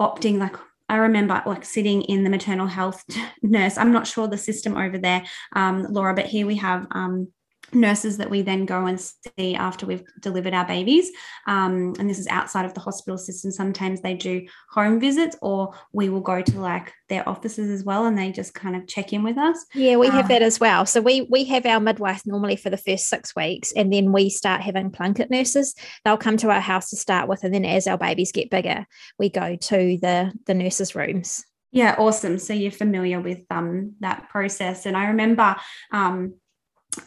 opting, 0.01 0.39
like 0.39 0.57
I 0.89 0.97
remember 0.97 1.43
like 1.45 1.67
sitting 1.67 2.01
in 2.03 2.25
the 2.25 2.31
maternal 2.31 2.67
health 2.67 3.05
nurse. 3.43 3.77
I'm 3.77 3.93
not 3.93 4.07
sure 4.07 4.27
the 4.27 4.39
system 4.39 4.79
over 4.79 4.97
there, 4.97 5.23
um, 5.55 5.87
Laura, 5.91 6.15
but 6.15 6.27
here 6.27 6.47
we 6.47 6.57
have 6.57 6.87
um, 6.93 7.29
nurses 7.73 8.17
that 8.19 8.31
we 8.31 8.43
then 8.43 8.67
go 8.67 8.87
and 8.87 9.01
see 9.01 9.55
after 9.55 9.87
we've 9.87 10.05
delivered 10.21 10.55
our 10.55 10.67
babies. 10.67 11.11
Um, 11.47 11.95
and 11.99 12.09
this 12.09 12.19
is 12.19 12.27
outside 12.29 12.65
of 12.65 12.75
the 12.75 12.81
hospital 12.81 13.19
system. 13.19 13.51
Sometimes 13.51 14.01
they 14.01 14.15
do 14.15 14.47
home 14.71 15.01
visits, 15.01 15.37
or 15.43 15.75
we 15.93 16.09
will 16.09 16.21
go 16.21 16.43
to 16.43 16.61
like 16.61 16.93
their 17.09 17.29
offices 17.29 17.71
as 17.71 17.85
well, 17.85 18.07
and 18.07 18.17
they 18.17 18.33
just 18.33 18.55
kind 18.55 18.77
of 18.77 18.87
check 18.87 19.13
in 19.13 19.23
with 19.23 19.39
us. 19.39 19.65
Yeah, 19.75 19.97
we 19.97 20.09
have 20.09 20.27
um, 20.27 20.29
that 20.29 20.43
as 20.43 20.61
well. 20.61 20.87
So 20.87 21.01
we 21.01 21.23
we 21.31 21.45
have 21.45 21.67
our 21.67 21.81
midwife 21.81 22.23
normally 22.27 22.57
for 22.57 22.71
the 22.71 22.77
first 22.77 23.09
six 23.09 23.35
weeks, 23.35 23.73
and 23.73 23.93
then 23.93 24.13
we 24.13 24.31
start 24.31 24.61
having 24.61 24.91
plunket 24.91 25.31
nurses. 25.31 25.75
They'll 26.05 26.17
come 26.17 26.37
to 26.39 26.51
our 26.51 26.61
house 26.61 26.91
to 26.91 26.97
start 26.97 27.29
with, 27.29 27.45
and 27.45 27.55
then 27.55 27.65
as 27.65 27.87
our 27.87 27.99
babies 27.99 28.33
get 28.33 28.51
bigger, 28.51 28.87
we 29.19 29.31
go 29.31 29.57
to 29.57 29.99
the 30.01 30.33
the 30.47 30.55
nurses' 30.55 30.95
rooms. 30.95 31.45
Yeah, 31.73 31.95
awesome. 31.99 32.39
So 32.39 32.53
you're 32.53 32.73
familiar 32.73 33.21
with 33.21 33.45
um, 33.51 33.95
that 34.01 34.29
process. 34.29 34.87
And 34.87 34.97
I 34.97 35.07
remember 35.09 35.55
um, 35.93 36.35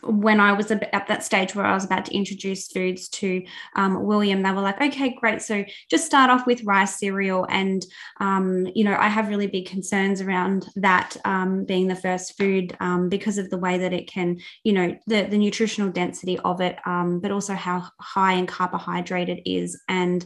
when 0.02 0.40
I 0.40 0.54
was 0.54 0.72
at 0.72 1.08
that 1.08 1.24
stage 1.24 1.56
where 1.56 1.66
I 1.66 1.74
was 1.74 1.84
about 1.84 2.06
to 2.06 2.16
introduce 2.16 2.68
foods 2.68 3.10
to 3.10 3.44
um, 3.76 4.04
William, 4.04 4.42
they 4.42 4.52
were 4.52 4.62
like, 4.62 4.82
okay, 4.82 5.16
great. 5.20 5.42
So 5.42 5.66
just 5.90 6.06
start 6.06 6.30
off 6.30 6.48
with 6.48 6.64
rice 6.64 6.98
cereal. 7.00 7.46
And, 7.50 7.86
um, 8.20 8.68
you 8.74 8.84
know, 8.84 8.96
I 8.96 9.10
have 9.10 9.30
really 9.30 9.48
big 9.48 9.66
concerns 9.66 10.22
around 10.22 10.68
that 10.76 11.18
um, 11.26 11.66
being 11.66 11.88
the 11.88 11.96
first 11.96 12.38
food 12.38 12.76
um, 12.80 13.10
because 13.10 13.38
of 13.38 13.50
the 13.50 13.58
way 13.58 13.78
that 13.78 13.94
it 13.94 14.10
can, 14.10 14.40
you 14.64 14.74
know, 14.74 14.98
the, 15.08 15.24
the 15.24 15.38
nutritional 15.38 15.92
density 15.92 16.40
of 16.40 16.62
it, 16.62 16.78
um, 16.86 17.20
but 17.20 17.32
also 17.32 17.54
how 17.54 17.88
high 18.00 18.34
in 18.34 18.48
carbohydrate 18.48 19.30
it 19.30 19.42
is. 19.50 19.82
And 19.90 20.26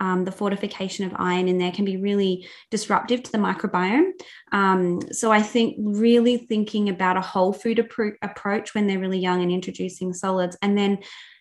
um, 0.00 0.24
the 0.24 0.32
fortification 0.32 1.06
of 1.06 1.12
iron 1.16 1.48
in 1.48 1.58
there 1.58 1.72
can 1.72 1.84
be 1.84 1.96
really 1.96 2.46
disruptive 2.70 3.22
to 3.22 3.32
the 3.32 3.38
microbiome. 3.38 4.10
Um, 4.52 5.00
so 5.12 5.32
I 5.32 5.42
think 5.42 5.76
really 5.78 6.36
thinking 6.36 6.88
about 6.88 7.16
a 7.16 7.20
whole 7.22 7.52
food 7.52 7.78
appro- 7.78 8.16
approach 8.22 8.74
when 8.74 8.86
they're 8.86 8.98
really 8.98 9.18
young 9.18 9.42
and 9.42 9.50
introducing 9.50 10.12
solids, 10.12 10.56
and 10.62 10.76
then 10.76 10.98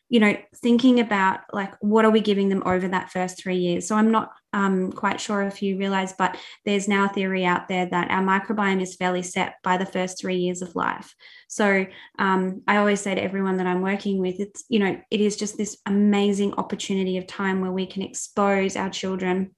you 0.10 0.20
know, 0.20 0.38
thinking 0.56 1.00
about 1.00 1.42
like 1.52 1.74
what 1.82 2.06
are 2.06 2.12
we 2.12 2.22
giving 2.22 2.50
them 2.50 2.64
over 2.66 2.88
that 2.88 3.12
first 3.12 3.42
three 3.42 3.58
years. 3.58 3.88
So 3.88 3.96
I'm 3.96 4.12
not 4.12 4.32
um, 4.54 4.92
quite 4.92 5.20
sure 5.20 5.42
if 5.42 5.62
you 5.62 5.78
realize, 5.78 6.14
but 6.14 6.38
there's 6.66 6.88
now 6.88 7.06
a 7.06 7.10
theory 7.10 7.44
out 7.46 7.68
there 7.68 7.86
that 7.88 8.10
our 8.10 8.24
microbiome 8.24 8.82
is 8.82 8.96
fairly 8.96 9.22
set 9.22 9.56
by 9.64 9.78
the 9.78 9.86
first 9.86 10.20
three 10.20 10.38
years 10.38 10.62
of 10.62 10.76
life. 10.76 11.14
So 11.50 11.86
um, 12.18 12.62
I 12.68 12.78
always 12.78 13.02
say 13.02 13.16
to 13.16 13.22
everyone 13.22 13.58
that 13.58 13.68
I'm 13.68 13.82
working 13.82 14.20
with, 14.20 14.40
it's, 14.40 14.64
you 14.70 14.80
know, 14.80 15.00
it 15.12 15.22
is 15.22 15.36
just 15.36 15.58
this 15.58 15.78
amazing 15.86 16.54
opportunity 16.54 17.18
of 17.18 17.28
time 17.28 17.60
where 17.60 17.72
we 17.72 17.86
can 17.86 18.02
expose 18.02 18.78
our 18.78 18.90
children 18.90 19.52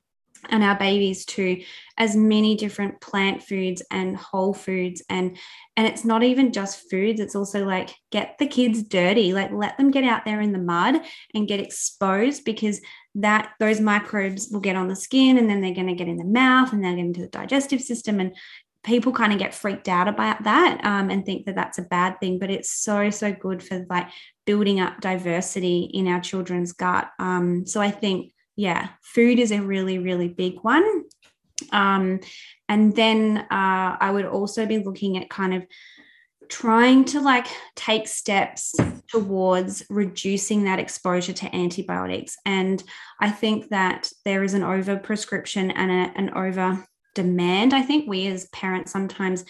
and 0.50 0.64
our 0.64 0.78
babies 0.78 1.26
to 1.26 1.62
as 1.98 2.16
many 2.16 2.56
different 2.56 3.02
plant 3.02 3.44
foods 3.44 3.82
and 3.92 4.16
whole 4.16 4.54
foods. 4.54 5.02
And 5.10 5.38
and 5.76 5.88
it's 5.88 6.04
not 6.04 6.24
even 6.24 6.52
just 6.52 6.90
foods 6.90 7.22
it's 7.22 7.36
also 7.36 7.66
like 7.66 7.90
get 8.12 8.36
the 8.38 8.48
kids 8.48 8.84
dirty 8.84 9.32
like 9.32 9.50
let 9.54 9.78
them 9.78 9.92
get 9.92 10.04
out 10.04 10.26
there 10.26 10.42
in 10.42 10.52
the 10.52 10.60
mud 10.60 11.02
and 11.34 11.48
get 11.48 11.62
exposed 11.62 12.44
because 12.44 12.82
that 13.16 13.52
those 13.62 13.80
microbes 13.80 14.50
will 14.52 14.60
get 14.60 14.76
on 14.76 14.90
the 14.90 14.96
skin 14.96 15.38
and 15.38 15.50
then 15.50 15.62
they're 15.62 15.74
going 15.74 15.88
to 15.88 15.94
get 15.94 16.10
in 16.10 16.18
the 16.18 16.26
mouth 16.26 16.74
and 16.74 16.84
get 16.84 16.98
into 16.98 17.22
the 17.22 17.28
digestive 17.28 17.80
system 17.80 18.20
and 18.20 18.36
people 18.84 19.12
kind 19.12 19.34
of 19.34 19.40
get 19.40 19.54
freaked 19.54 19.88
out 19.88 20.08
about 20.08 20.44
that 20.44 20.80
um, 20.84 21.10
and 21.10 21.26
think 21.26 21.46
that 21.46 21.56
that's 21.56 21.78
a 21.78 21.84
bad 21.84 22.20
thing. 22.20 22.40
But 22.40 22.50
it's 22.50 22.72
so 22.72 23.10
so 23.10 23.32
good 23.32 23.62
for 23.62 23.86
like 23.90 24.08
building 24.46 24.80
up 24.80 25.02
diversity 25.02 25.90
in 25.94 26.08
our 26.08 26.22
children's 26.22 26.74
gut. 26.74 27.10
Um, 27.20 27.66
so 27.66 27.82
i 27.82 27.92
think 27.92 28.32
yeah, 28.60 28.90
food 29.02 29.40
is 29.40 29.54
a 29.54 29.62
really, 29.62 30.00
really 30.00 30.28
big 30.28 30.60
one. 30.64 31.06
Um, 31.72 32.20
and 32.68 32.94
then 32.94 33.38
uh, 33.38 33.98
I 34.00 34.12
would 34.12 34.26
also 34.26 34.66
be 34.66 34.80
looking 34.80 35.18
at 35.18 35.30
kind 35.30 35.54
of 35.54 35.66
trying 36.50 37.06
to 37.06 37.22
like 37.22 37.48
take 37.78 38.06
steps 38.06 38.76
towards 39.08 39.84
reducing 39.90 40.66
that 40.66 40.78
exposure 40.78 41.32
to 41.32 41.56
antibiotics. 41.56 42.36
And 42.46 42.84
I 43.22 43.30
think 43.30 43.70
that 43.70 44.12
there 44.26 44.44
is 44.44 44.54
an 44.54 44.64
over 44.64 44.98
prescription 44.98 45.72
and 45.72 45.90
a, 45.90 46.20
an 46.20 46.32
over 46.36 46.86
demand. 47.16 47.74
I 47.74 47.82
think 47.82 48.10
we 48.10 48.28
as 48.28 48.50
parents 48.50 48.92
sometimes 48.92 49.46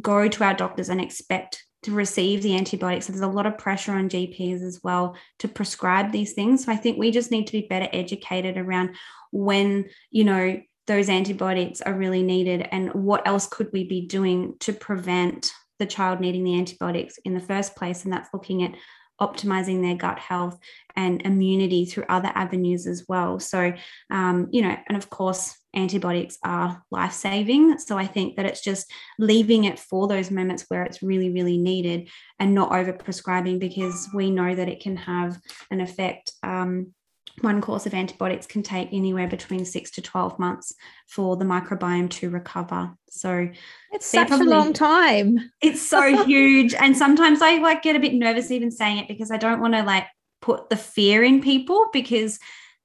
go 0.00 0.28
to 0.28 0.44
our 0.44 0.54
doctors 0.54 0.88
and 0.88 1.00
expect 1.00 1.64
to 1.82 1.92
receive 1.92 2.42
the 2.42 2.56
antibiotics. 2.56 3.06
So 3.06 3.12
there's 3.12 3.22
a 3.22 3.26
lot 3.26 3.46
of 3.46 3.58
pressure 3.58 3.92
on 3.92 4.08
GPs 4.08 4.62
as 4.62 4.80
well 4.82 5.16
to 5.40 5.48
prescribe 5.48 6.12
these 6.12 6.32
things. 6.32 6.64
So 6.64 6.72
I 6.72 6.76
think 6.76 6.98
we 6.98 7.10
just 7.10 7.30
need 7.30 7.46
to 7.46 7.52
be 7.52 7.66
better 7.68 7.88
educated 7.92 8.56
around 8.56 8.96
when, 9.30 9.86
you 10.10 10.24
know, 10.24 10.60
those 10.86 11.08
antibiotics 11.08 11.80
are 11.80 11.94
really 11.94 12.22
needed 12.22 12.68
and 12.70 12.92
what 12.92 13.26
else 13.26 13.46
could 13.46 13.70
we 13.72 13.84
be 13.84 14.06
doing 14.06 14.54
to 14.60 14.72
prevent 14.72 15.52
the 15.78 15.86
child 15.86 16.20
needing 16.20 16.44
the 16.44 16.58
antibiotics 16.58 17.18
in 17.24 17.34
the 17.34 17.40
first 17.40 17.76
place. 17.76 18.04
And 18.04 18.12
that's 18.12 18.28
looking 18.32 18.62
at 18.62 18.74
optimizing 19.22 19.80
their 19.80 19.94
gut 19.94 20.18
health 20.18 20.58
and 20.96 21.22
immunity 21.22 21.86
through 21.86 22.04
other 22.08 22.30
avenues 22.34 22.86
as 22.86 23.04
well. 23.08 23.38
So, 23.38 23.72
um, 24.10 24.48
you 24.50 24.62
know, 24.62 24.76
and 24.88 24.96
of 24.96 25.08
course, 25.08 25.56
antibiotics 25.74 26.36
are 26.44 26.82
life 26.90 27.12
saving. 27.12 27.78
So 27.78 27.96
I 27.96 28.06
think 28.06 28.36
that 28.36 28.44
it's 28.44 28.60
just 28.60 28.90
leaving 29.18 29.64
it 29.64 29.78
for 29.78 30.06
those 30.06 30.30
moments 30.30 30.64
where 30.68 30.82
it's 30.82 31.02
really, 31.02 31.30
really 31.30 31.56
needed 31.56 32.10
and 32.38 32.54
not 32.54 32.72
over 32.72 32.92
prescribing 32.92 33.58
because 33.58 34.08
we 34.12 34.30
know 34.30 34.54
that 34.54 34.68
it 34.68 34.80
can 34.80 34.96
have 34.96 35.38
an 35.70 35.80
effect. 35.80 36.32
Um, 36.42 36.92
one 37.40 37.60
course 37.60 37.86
of 37.86 37.94
antibiotics 37.94 38.46
can 38.46 38.62
take 38.62 38.88
anywhere 38.92 39.26
between 39.26 39.64
six 39.64 39.90
to 39.92 40.02
12 40.02 40.38
months 40.38 40.74
for 41.06 41.36
the 41.36 41.44
microbiome 41.44 42.10
to 42.10 42.30
recover. 42.30 42.92
So 43.08 43.48
it's 43.90 44.06
such 44.06 44.28
probably, 44.28 44.46
a 44.46 44.50
long 44.50 44.72
time. 44.72 45.50
It's 45.60 45.80
so 45.80 46.24
huge. 46.26 46.74
And 46.74 46.96
sometimes 46.96 47.40
I 47.40 47.58
like 47.58 47.82
get 47.82 47.96
a 47.96 48.00
bit 48.00 48.14
nervous 48.14 48.50
even 48.50 48.70
saying 48.70 48.98
it 48.98 49.08
because 49.08 49.30
I 49.30 49.38
don't 49.38 49.60
want 49.60 49.74
to 49.74 49.82
like 49.82 50.06
put 50.40 50.68
the 50.68 50.76
fear 50.76 51.22
in 51.22 51.40
people 51.40 51.86
because 51.92 52.38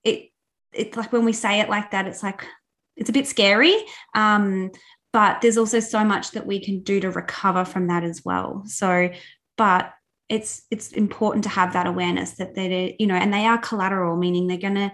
it 0.04 0.30
it's 0.74 0.96
like 0.96 1.12
when 1.12 1.26
we 1.26 1.34
say 1.34 1.60
it 1.60 1.70
like 1.70 1.92
that, 1.92 2.08
it's 2.08 2.24
like 2.24 2.46
it's 2.96 3.10
a 3.10 3.14
bit 3.14 3.28
scary. 3.28 3.76
Um, 4.16 4.72
but 5.14 5.42
there's 5.42 5.58
also 5.58 5.80
so 5.80 6.04
much 6.04 6.32
that 6.32 6.46
we 6.46 6.60
can 6.60 6.82
do 6.82 7.00
to 7.00 7.12
recover 7.12 7.66
from 7.66 7.88
that 7.88 8.04
as 8.04 8.24
well. 8.24 8.64
So, 8.66 9.10
but 9.58 9.92
it's 10.30 10.64
it's 10.72 10.92
important 10.92 11.44
to 11.44 11.50
have 11.50 11.74
that 11.74 11.88
awareness 11.88 12.32
that 12.34 12.54
they 12.54 12.96
you 13.00 13.08
know 13.08 13.16
and 13.16 13.34
they 13.34 13.46
are 13.46 13.58
collateral 13.58 14.18
meaning 14.18 14.48
they're 14.48 14.58
gonna 14.58 14.92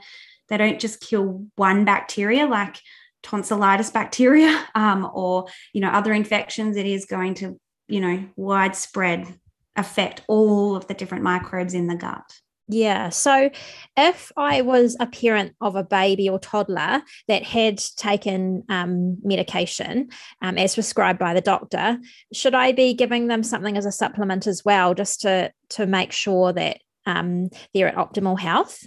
they 0.50 0.58
don't 0.58 0.80
just 0.80 1.02
kill 1.02 1.46
one 1.56 1.86
bacteria 1.86 2.46
like 2.46 2.78
tonsillitis 3.24 3.90
bacteria 3.90 4.64
um, 4.76 5.10
or 5.14 5.48
you 5.74 5.82
know 5.82 5.90
other 5.90 6.14
infections. 6.14 6.78
It 6.78 6.86
is 6.86 7.06
going 7.06 7.34
to 7.36 7.60
you 7.88 8.00
know 8.00 8.24
widespread 8.36 9.28
affect 9.76 10.22
all 10.28 10.76
of 10.76 10.88
the 10.88 10.94
different 10.94 11.24
microbes 11.24 11.74
in 11.74 11.88
the 11.88 11.96
gut 11.96 12.40
yeah. 12.68 13.10
So 13.10 13.50
if 13.98 14.32
I 14.38 14.62
was 14.62 14.96
a 15.00 15.08
parent 15.08 15.54
of 15.60 15.76
a 15.76 15.84
baby 15.84 16.30
or 16.30 16.40
toddler 16.40 17.02
that 17.28 17.44
had 17.44 17.82
taken 17.98 18.64
um, 18.70 19.18
medication 19.24 20.10
um, 20.42 20.58
as 20.58 20.76
prescribed 20.76 21.20
by 21.20 21.34
the 21.34 21.42
doctor, 21.42 21.98
should 22.32 22.56
I 22.56 22.72
be 22.72 22.94
giving 22.94 23.28
them 23.28 23.44
something 23.44 23.78
as 23.78 23.86
a 23.86 23.92
supplement 23.92 24.48
as 24.48 24.64
well, 24.64 24.94
just 24.94 25.22
to 25.22 25.52
to 25.70 25.86
make 25.86 26.12
sure 26.12 26.54
that 26.54 26.80
um, 27.06 27.50
they're 27.74 27.90
at 27.90 27.96
optimal 27.96 28.40
health? 28.40 28.86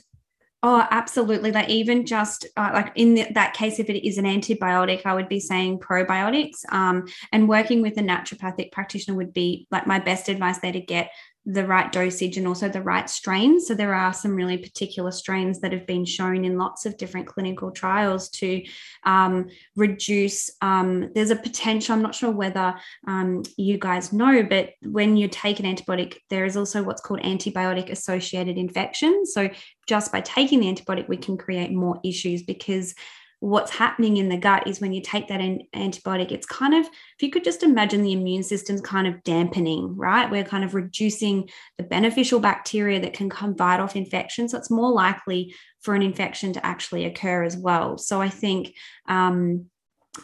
Oh, 0.62 0.84
absolutely. 0.90 1.52
Like 1.52 1.68
even 1.68 2.06
just 2.06 2.46
uh, 2.56 2.70
like 2.72 2.92
in 2.96 3.14
the, 3.14 3.26
that 3.34 3.54
case, 3.54 3.78
if 3.78 3.90
it 3.90 4.04
is 4.04 4.18
an 4.18 4.24
antibiotic, 4.24 5.02
I 5.04 5.14
would 5.14 5.28
be 5.28 5.38
saying 5.38 5.80
probiotics. 5.80 6.64
Um, 6.70 7.06
and 7.30 7.48
working 7.48 7.82
with 7.82 7.98
a 7.98 8.00
naturopathic 8.00 8.72
practitioner 8.72 9.16
would 9.16 9.34
be 9.34 9.68
like 9.70 9.86
my 9.86 9.98
best 9.98 10.28
advice 10.28 10.58
there 10.58 10.72
to 10.72 10.80
get 10.80 11.10
the 11.46 11.64
right 11.64 11.92
dosage 11.92 12.36
and 12.36 12.48
also 12.48 12.68
the 12.68 12.82
right 12.82 13.08
strains. 13.08 13.68
So 13.68 13.74
there 13.74 13.94
are 13.94 14.12
some 14.12 14.34
really 14.34 14.58
particular 14.58 15.12
strains 15.12 15.60
that 15.60 15.72
have 15.72 15.86
been 15.86 16.04
shown 16.04 16.44
in 16.44 16.58
lots 16.58 16.84
of 16.86 16.96
different 16.96 17.28
clinical 17.28 17.70
trials 17.70 18.28
to 18.30 18.64
um, 19.04 19.48
reduce. 19.76 20.50
Um, 20.60 21.12
there's 21.14 21.30
a 21.30 21.36
potential. 21.36 21.94
I'm 21.94 22.02
not 22.02 22.16
sure 22.16 22.32
whether 22.32 22.74
um, 23.06 23.44
you 23.56 23.78
guys 23.78 24.12
know, 24.12 24.42
but 24.42 24.70
when 24.82 25.16
you 25.16 25.28
take 25.28 25.60
an 25.60 25.66
antibiotic, 25.66 26.16
there 26.30 26.44
is 26.44 26.56
also 26.56 26.82
what's 26.82 27.00
called 27.00 27.20
antibiotic 27.20 27.90
associated 27.90 28.58
infection. 28.58 29.24
So 29.24 29.48
just 29.86 30.10
by 30.10 30.22
taking 30.22 30.60
the 30.60 30.66
antibiotic, 30.66 31.08
we 31.08 31.16
can 31.16 31.38
create 31.38 31.70
more 31.70 32.00
issues 32.02 32.42
because 32.42 32.92
what's 33.40 33.70
happening 33.70 34.16
in 34.16 34.28
the 34.28 34.36
gut 34.36 34.66
is 34.66 34.80
when 34.80 34.92
you 34.92 35.02
take 35.02 35.28
that 35.28 35.40
antibiotic, 35.40 36.32
it's 36.32 36.46
kind 36.46 36.74
of, 36.74 36.86
if 36.86 37.22
you 37.22 37.30
could 37.30 37.44
just 37.44 37.62
imagine 37.62 38.02
the 38.02 38.12
immune 38.12 38.42
system's 38.42 38.80
kind 38.80 39.06
of 39.06 39.22
dampening, 39.24 39.94
right? 39.96 40.30
We're 40.30 40.44
kind 40.44 40.64
of 40.64 40.74
reducing 40.74 41.50
the 41.76 41.84
beneficial 41.84 42.40
bacteria 42.40 43.00
that 43.00 43.12
can 43.12 43.28
come 43.28 43.54
fight 43.54 43.78
off 43.78 43.94
infection. 43.94 44.48
So 44.48 44.56
it's 44.56 44.70
more 44.70 44.90
likely 44.90 45.54
for 45.80 45.94
an 45.94 46.02
infection 46.02 46.54
to 46.54 46.64
actually 46.64 47.04
occur 47.04 47.44
as 47.44 47.56
well. 47.56 47.98
So 47.98 48.20
I 48.22 48.30
think, 48.30 48.74
um, 49.06 49.66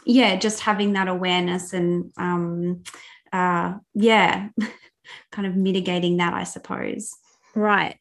yeah, 0.06 0.36
just 0.36 0.60
having 0.60 0.94
that 0.94 1.08
awareness 1.08 1.74
and, 1.74 2.12
um, 2.16 2.82
uh, 3.30 3.74
yeah, 3.94 4.48
kind 5.32 5.46
of 5.46 5.54
mitigating 5.54 6.16
that, 6.16 6.32
I 6.32 6.44
suppose. 6.44 7.14
Right. 7.54 7.96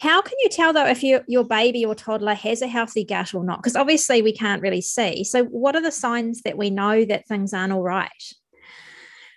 How 0.00 0.20
can 0.20 0.34
you 0.40 0.48
tell 0.48 0.72
though 0.72 0.86
if 0.86 1.02
you, 1.02 1.20
your 1.28 1.44
baby 1.44 1.84
or 1.84 1.94
toddler 1.94 2.34
has 2.34 2.60
a 2.60 2.66
healthy 2.66 3.04
gut 3.04 3.34
or 3.34 3.44
not? 3.44 3.58
Because 3.58 3.76
obviously 3.76 4.20
we 4.20 4.32
can't 4.32 4.62
really 4.62 4.80
see. 4.80 5.22
So, 5.22 5.44
what 5.44 5.76
are 5.76 5.82
the 5.82 5.92
signs 5.92 6.42
that 6.42 6.58
we 6.58 6.70
know 6.70 7.04
that 7.04 7.28
things 7.28 7.54
aren't 7.54 7.72
all 7.72 7.82
right? 7.82 8.10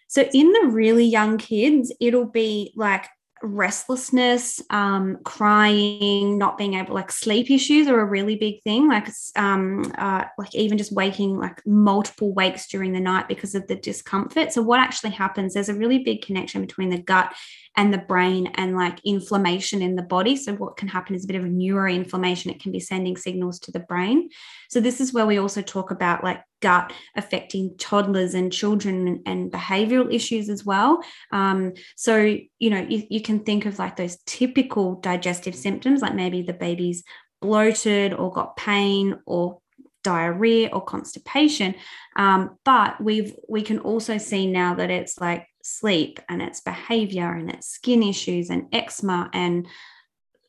So, 0.08 0.28
in 0.34 0.52
the 0.54 0.68
really 0.68 1.06
young 1.06 1.38
kids, 1.38 1.94
it'll 2.00 2.26
be 2.26 2.74
like 2.76 3.06
restlessness, 3.42 4.62
um, 4.70 5.18
crying, 5.24 6.38
not 6.38 6.58
being 6.58 6.74
able 6.74 6.94
like 6.94 7.12
sleep 7.12 7.50
issues 7.50 7.88
are 7.88 8.00
a 8.00 8.06
really 8.06 8.36
big 8.36 8.62
thing. 8.64 8.88
Like 8.88 9.08
um, 9.36 9.92
uh, 9.98 10.26
like 10.38 10.54
even 10.56 10.78
just 10.78 10.92
waking 10.92 11.38
like 11.38 11.62
multiple 11.66 12.34
wakes 12.34 12.68
during 12.68 12.94
the 12.94 13.00
night 13.00 13.28
because 13.28 13.56
of 13.56 13.68
the 13.68 13.76
discomfort. 13.76 14.52
So 14.52 14.62
what 14.62 14.80
actually 14.80 15.12
happens? 15.12 15.54
There's 15.54 15.70
a 15.70 15.74
really 15.74 16.00
big 16.00 16.22
connection 16.22 16.62
between 16.62 16.90
the 16.90 17.02
gut 17.02 17.34
and 17.80 17.94
the 17.94 17.98
brain 17.98 18.48
and 18.56 18.76
like 18.76 19.00
inflammation 19.06 19.82
in 19.82 19.96
the 19.96 20.02
body. 20.02 20.36
So, 20.36 20.54
what 20.54 20.76
can 20.76 20.90
happen 20.90 21.16
is 21.16 21.24
a 21.24 21.28
bit 21.28 21.38
of 21.38 21.46
a 21.46 21.48
neuroinflammation. 21.48 22.52
It 22.52 22.62
can 22.62 22.74
be 22.74 22.82
sending 22.82 23.16
signals 23.16 23.58
to 23.62 23.72
the 23.72 23.80
brain. 23.80 24.30
So, 24.70 24.82
this 24.82 25.00
is 25.00 25.14
where 25.14 25.26
we 25.26 25.40
also 25.40 25.62
talk 25.62 25.90
about 25.90 26.22
like 26.22 26.44
gut 26.62 26.92
affecting 27.16 27.78
toddlers 27.78 28.34
and 28.34 28.52
children 28.52 29.24
and, 29.26 29.50
behavioral 29.50 30.14
issues 30.14 30.50
as 30.50 30.66
well. 30.66 31.02
Um, 31.32 31.72
so, 31.96 32.18
you 32.60 32.70
know, 32.70 32.86
you, 32.88 33.04
you 33.10 33.22
can 33.22 33.40
think 33.40 33.66
of 33.66 33.80
like 33.80 33.96
those 33.96 34.18
typical 34.26 34.96
digestive 34.96 35.56
symptoms, 35.56 36.02
like 36.02 36.14
maybe 36.14 36.42
the 36.42 36.54
baby's 36.54 37.06
bloated 37.42 38.14
or 38.14 38.30
got 38.34 38.58
pain 38.58 39.18
or 39.26 39.62
diarrhea 40.04 40.70
or 40.72 40.84
constipation 40.84 41.76
um, 42.16 42.58
but 42.64 43.02
we've 43.02 43.34
we 43.50 43.62
can 43.62 43.80
also 43.80 44.18
see 44.18 44.48
now 44.48 44.76
that 44.76 44.90
it's 44.90 45.20
like 45.20 45.49
sleep 45.64 46.20
and 46.30 46.42
its 46.42 46.62
behavior 46.62 47.32
and 47.32 47.50
its 47.50 47.68
skin 47.68 48.04
issues 48.04 48.50
and 48.50 48.68
eczema 48.72 49.30
and 49.34 49.68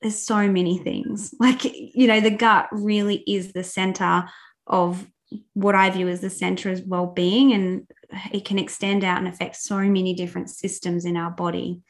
there's 0.03 0.17
so 0.17 0.49
many 0.49 0.79
things. 0.79 1.35
Like 1.41 1.65
you 1.65 2.07
know 2.07 2.21
the 2.21 2.31
gut 2.31 2.69
really 2.73 3.17
is 3.27 3.53
the 3.53 3.65
center 3.65 4.29
of 4.67 5.07
what 5.55 5.75
i 5.77 5.89
view 5.91 6.09
as 6.09 6.21
the 6.21 6.31
center 6.31 6.71
of 6.73 6.87
well-being 6.87 7.53
and 7.53 7.87
it 8.33 8.45
can 8.45 8.59
extend 8.59 9.05
out 9.05 9.19
and 9.19 9.29
affect 9.29 9.57
so 9.57 9.79
many 9.79 10.13
different 10.13 10.51
systems 10.51 11.05
in 11.05 11.17
our 11.17 11.31
body 11.31 11.81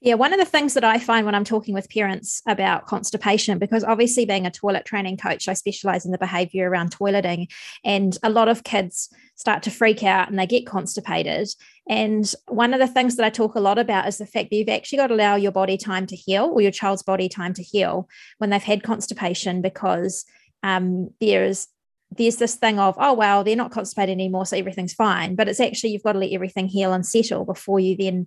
Yeah, 0.00 0.14
one 0.14 0.32
of 0.32 0.38
the 0.38 0.44
things 0.44 0.74
that 0.74 0.84
I 0.84 0.98
find 0.98 1.26
when 1.26 1.34
I'm 1.34 1.44
talking 1.44 1.74
with 1.74 1.90
parents 1.90 2.42
about 2.46 2.86
constipation, 2.86 3.58
because 3.58 3.82
obviously 3.82 4.24
being 4.24 4.46
a 4.46 4.50
toilet 4.50 4.84
training 4.84 5.16
coach, 5.16 5.48
I 5.48 5.54
specialize 5.54 6.04
in 6.04 6.12
the 6.12 6.18
behavior 6.18 6.70
around 6.70 6.96
toileting, 6.96 7.48
and 7.84 8.16
a 8.22 8.30
lot 8.30 8.48
of 8.48 8.62
kids 8.62 9.08
start 9.34 9.62
to 9.64 9.70
freak 9.70 10.02
out 10.02 10.28
and 10.28 10.38
they 10.38 10.46
get 10.46 10.66
constipated. 10.66 11.48
And 11.88 12.32
one 12.46 12.74
of 12.74 12.80
the 12.80 12.86
things 12.86 13.16
that 13.16 13.26
I 13.26 13.30
talk 13.30 13.54
a 13.54 13.60
lot 13.60 13.78
about 13.78 14.06
is 14.06 14.18
the 14.18 14.26
fact 14.26 14.50
that 14.50 14.56
you've 14.56 14.68
actually 14.68 14.98
got 14.98 15.08
to 15.08 15.14
allow 15.14 15.34
your 15.34 15.52
body 15.52 15.76
time 15.76 16.06
to 16.06 16.16
heal 16.16 16.44
or 16.52 16.60
your 16.60 16.70
child's 16.70 17.02
body 17.02 17.28
time 17.28 17.52
to 17.54 17.62
heal 17.62 18.08
when 18.38 18.50
they've 18.50 18.62
had 18.62 18.82
constipation, 18.82 19.62
because 19.62 20.24
um, 20.62 21.10
there's 21.20 21.68
there's 22.10 22.36
this 22.36 22.54
thing 22.54 22.78
of 22.78 22.94
oh 22.98 23.12
well 23.12 23.42
they're 23.42 23.56
not 23.56 23.72
constipated 23.72 24.12
anymore 24.12 24.46
so 24.46 24.56
everything's 24.56 24.94
fine 24.94 25.34
but 25.34 25.48
it's 25.48 25.60
actually 25.60 25.90
you've 25.90 26.02
got 26.02 26.12
to 26.12 26.18
let 26.18 26.32
everything 26.32 26.68
heal 26.68 26.92
and 26.92 27.04
settle 27.04 27.44
before 27.44 27.80
you 27.80 27.96
then 27.96 28.26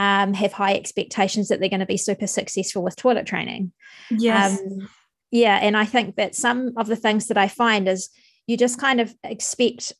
um, 0.00 0.32
have 0.32 0.54
high 0.54 0.74
expectations 0.74 1.48
that 1.48 1.60
they're 1.60 1.68
going 1.68 1.80
to 1.80 1.86
be 1.86 1.98
super 1.98 2.26
successful 2.26 2.82
with 2.82 2.96
toilet 2.96 3.26
training. 3.26 3.70
Yes. 4.10 4.58
Um, 4.58 4.88
yeah. 5.30 5.58
And 5.58 5.76
I 5.76 5.84
think 5.84 6.16
that 6.16 6.34
some 6.34 6.72
of 6.78 6.86
the 6.86 6.96
things 6.96 7.26
that 7.26 7.36
I 7.36 7.48
find 7.48 7.86
is 7.86 8.08
you 8.46 8.56
just 8.56 8.80
kind 8.80 9.00
of 9.00 9.14
expect, 9.22 9.92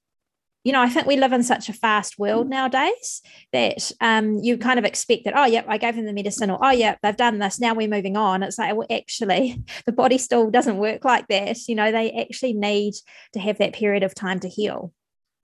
you 0.64 0.72
know, 0.72 0.82
I 0.82 0.88
think 0.88 1.06
we 1.06 1.16
live 1.16 1.32
in 1.32 1.42
such 1.42 1.68
a 1.68 1.72
fast 1.72 2.18
world 2.18 2.48
nowadays 2.48 3.22
that 3.52 3.90
um, 4.00 4.38
you 4.42 4.58
kind 4.58 4.78
of 4.78 4.84
expect 4.84 5.24
that, 5.24 5.36
oh, 5.36 5.46
yep, 5.46 5.64
I 5.68 5.78
gave 5.78 5.96
them 5.96 6.04
the 6.04 6.12
medicine, 6.12 6.50
or 6.50 6.58
oh, 6.62 6.70
yeah, 6.70 6.96
they've 7.02 7.16
done 7.16 7.38
this. 7.38 7.60
Now 7.60 7.74
we're 7.74 7.88
moving 7.88 8.16
on. 8.16 8.42
It's 8.42 8.58
like, 8.58 8.74
well, 8.74 8.86
actually, 8.90 9.62
the 9.86 9.92
body 9.92 10.18
still 10.18 10.50
doesn't 10.50 10.76
work 10.76 11.04
like 11.04 11.26
that. 11.28 11.56
You 11.66 11.74
know, 11.74 11.90
they 11.90 12.10
actually 12.12 12.52
need 12.52 12.94
to 13.32 13.40
have 13.40 13.58
that 13.58 13.72
period 13.72 14.02
of 14.02 14.14
time 14.14 14.40
to 14.40 14.48
heal. 14.48 14.92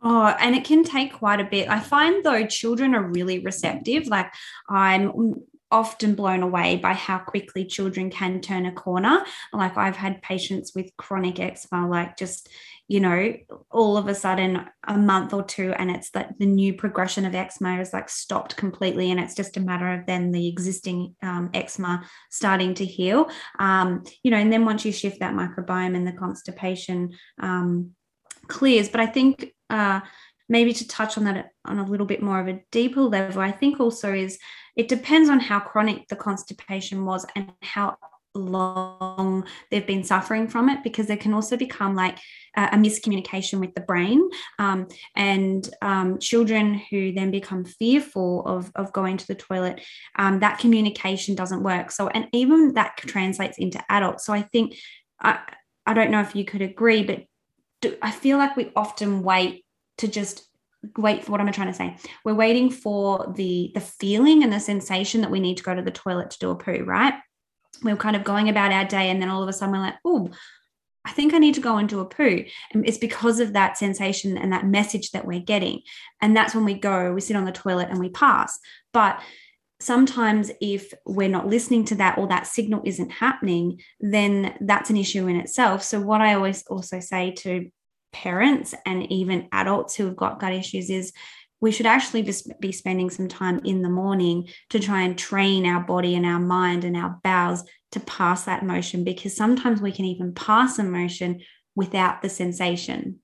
Oh, 0.02 0.36
and 0.38 0.54
it 0.54 0.64
can 0.64 0.84
take 0.84 1.14
quite 1.14 1.40
a 1.40 1.44
bit. 1.44 1.70
I 1.70 1.80
find 1.80 2.22
though 2.22 2.46
children 2.46 2.94
are 2.94 3.02
really 3.02 3.38
receptive. 3.38 4.06
Like 4.06 4.30
I'm 4.68 5.34
often 5.70 6.14
blown 6.14 6.42
away 6.42 6.76
by 6.76 6.92
how 6.92 7.18
quickly 7.18 7.64
children 7.64 8.10
can 8.10 8.40
turn 8.40 8.66
a 8.66 8.72
corner. 8.72 9.24
Like 9.52 9.76
I've 9.76 9.96
had 9.96 10.22
patients 10.22 10.72
with 10.74 10.96
chronic 10.96 11.40
eczema, 11.40 11.88
like 11.88 12.16
just, 12.16 12.48
you 12.88 13.00
know, 13.00 13.34
all 13.70 13.96
of 13.96 14.06
a 14.06 14.14
sudden 14.14 14.64
a 14.86 14.96
month 14.96 15.32
or 15.34 15.42
two, 15.42 15.72
and 15.72 15.90
it's 15.90 16.10
like 16.14 16.28
the 16.38 16.46
new 16.46 16.72
progression 16.72 17.24
of 17.24 17.34
eczema 17.34 17.80
is 17.80 17.92
like 17.92 18.08
stopped 18.08 18.56
completely. 18.56 19.10
And 19.10 19.18
it's 19.18 19.34
just 19.34 19.56
a 19.56 19.60
matter 19.60 19.92
of 19.92 20.06
then 20.06 20.30
the 20.30 20.46
existing 20.46 21.16
um, 21.22 21.50
eczema 21.52 22.04
starting 22.30 22.74
to 22.74 22.84
heal. 22.84 23.28
Um, 23.58 24.04
you 24.22 24.30
know, 24.30 24.36
and 24.36 24.52
then 24.52 24.64
once 24.64 24.84
you 24.84 24.92
shift 24.92 25.20
that 25.20 25.34
microbiome 25.34 25.96
and 25.96 26.06
the 26.06 26.12
constipation, 26.12 27.14
um, 27.40 27.92
clears. 28.48 28.88
But 28.88 29.00
I 29.00 29.06
think 29.06 29.52
uh, 29.70 30.00
maybe 30.48 30.72
to 30.72 30.88
touch 30.88 31.18
on 31.18 31.24
that 31.24 31.50
on 31.64 31.78
a 31.78 31.84
little 31.84 32.06
bit 32.06 32.22
more 32.22 32.40
of 32.40 32.48
a 32.48 32.62
deeper 32.70 33.02
level, 33.02 33.42
I 33.42 33.50
think 33.52 33.80
also 33.80 34.12
is 34.12 34.38
it 34.76 34.88
depends 34.88 35.28
on 35.28 35.40
how 35.40 35.60
chronic 35.60 36.06
the 36.08 36.16
constipation 36.16 37.04
was 37.04 37.26
and 37.34 37.52
how 37.62 37.96
long 38.38 39.46
they've 39.70 39.86
been 39.86 40.04
suffering 40.04 40.48
from 40.48 40.68
it 40.68 40.82
because 40.82 41.06
there 41.06 41.16
can 41.16 41.34
also 41.34 41.56
become 41.56 41.94
like 41.94 42.18
a, 42.56 42.62
a 42.72 42.76
miscommunication 42.76 43.60
with 43.60 43.74
the 43.74 43.80
brain 43.80 44.28
um, 44.58 44.86
and 45.14 45.68
um, 45.82 46.18
children 46.18 46.80
who 46.90 47.12
then 47.12 47.30
become 47.30 47.64
fearful 47.64 48.44
of, 48.46 48.70
of 48.74 48.92
going 48.92 49.16
to 49.16 49.26
the 49.26 49.34
toilet 49.34 49.80
um, 50.18 50.40
that 50.40 50.58
communication 50.58 51.34
doesn't 51.34 51.62
work 51.62 51.90
so 51.90 52.08
and 52.08 52.28
even 52.32 52.74
that 52.74 52.96
translates 52.96 53.58
into 53.58 53.82
adults 53.90 54.24
so 54.24 54.32
i 54.32 54.42
think 54.42 54.74
I, 55.20 55.38
I 55.86 55.94
don't 55.94 56.10
know 56.10 56.20
if 56.20 56.34
you 56.34 56.44
could 56.44 56.62
agree 56.62 57.02
but 57.02 57.24
do, 57.80 57.96
I 58.02 58.10
feel 58.10 58.38
like 58.38 58.56
we 58.56 58.72
often 58.74 59.22
wait 59.22 59.64
to 59.98 60.08
just 60.08 60.46
wait 60.96 61.24
for 61.24 61.32
what 61.32 61.40
am 61.40 61.48
I 61.48 61.52
trying 61.52 61.68
to 61.68 61.74
say? 61.74 61.96
We're 62.24 62.34
waiting 62.34 62.70
for 62.70 63.32
the 63.36 63.70
the 63.74 63.80
feeling 63.80 64.42
and 64.42 64.52
the 64.52 64.60
sensation 64.60 65.20
that 65.22 65.30
we 65.30 65.40
need 65.40 65.56
to 65.58 65.62
go 65.62 65.74
to 65.74 65.82
the 65.82 65.90
toilet 65.90 66.30
to 66.30 66.38
do 66.38 66.50
a 66.50 66.56
poo, 66.56 66.84
right? 66.84 67.14
We're 67.82 67.96
kind 67.96 68.16
of 68.16 68.24
going 68.24 68.48
about 68.48 68.72
our 68.72 68.84
day 68.84 69.10
and 69.10 69.20
then 69.20 69.28
all 69.28 69.42
of 69.42 69.48
a 69.48 69.52
sudden 69.52 69.74
we're 69.74 69.80
like, 69.80 69.96
oh, 70.04 70.30
I 71.04 71.12
think 71.12 71.34
I 71.34 71.38
need 71.38 71.54
to 71.54 71.60
go 71.60 71.76
and 71.76 71.88
do 71.88 72.00
a 72.00 72.04
poo. 72.04 72.44
And 72.72 72.86
it's 72.86 72.98
because 72.98 73.38
of 73.38 73.52
that 73.52 73.78
sensation 73.78 74.36
and 74.36 74.52
that 74.52 74.66
message 74.66 75.12
that 75.12 75.24
we're 75.24 75.40
getting. 75.40 75.82
And 76.20 76.36
that's 76.36 76.54
when 76.54 76.64
we 76.64 76.74
go, 76.74 77.12
we 77.12 77.20
sit 77.20 77.36
on 77.36 77.44
the 77.44 77.52
toilet 77.52 77.88
and 77.90 78.00
we 78.00 78.08
pass. 78.08 78.58
But 78.92 79.20
sometimes 79.80 80.50
if 80.60 80.92
we're 81.04 81.28
not 81.28 81.46
listening 81.46 81.84
to 81.84 81.94
that 81.96 82.18
or 82.18 82.26
that 82.26 82.46
signal 82.46 82.80
isn't 82.84 83.10
happening 83.10 83.78
then 84.00 84.56
that's 84.62 84.88
an 84.88 84.96
issue 84.96 85.26
in 85.26 85.36
itself 85.36 85.82
so 85.82 86.00
what 86.00 86.22
i 86.22 86.32
always 86.32 86.66
also 86.68 86.98
say 86.98 87.30
to 87.30 87.70
parents 88.12 88.74
and 88.86 89.10
even 89.12 89.46
adults 89.52 89.94
who 89.94 90.06
have 90.06 90.16
got 90.16 90.40
gut 90.40 90.54
issues 90.54 90.88
is 90.88 91.12
we 91.60 91.72
should 91.72 91.86
actually 91.86 92.22
just 92.22 92.50
be 92.60 92.72
spending 92.72 93.10
some 93.10 93.28
time 93.28 93.60
in 93.64 93.82
the 93.82 93.88
morning 93.88 94.48
to 94.70 94.78
try 94.78 95.02
and 95.02 95.18
train 95.18 95.66
our 95.66 95.80
body 95.80 96.14
and 96.14 96.26
our 96.26 96.40
mind 96.40 96.84
and 96.84 96.96
our 96.96 97.18
bowels 97.22 97.64
to 97.92 98.00
pass 98.00 98.44
that 98.44 98.64
motion 98.64 99.04
because 99.04 99.34
sometimes 99.36 99.80
we 99.80 99.92
can 99.92 100.04
even 100.04 100.34
pass 100.34 100.78
a 100.78 100.84
motion 100.84 101.40
without 101.74 102.22
the 102.22 102.28
sensation 102.28 103.20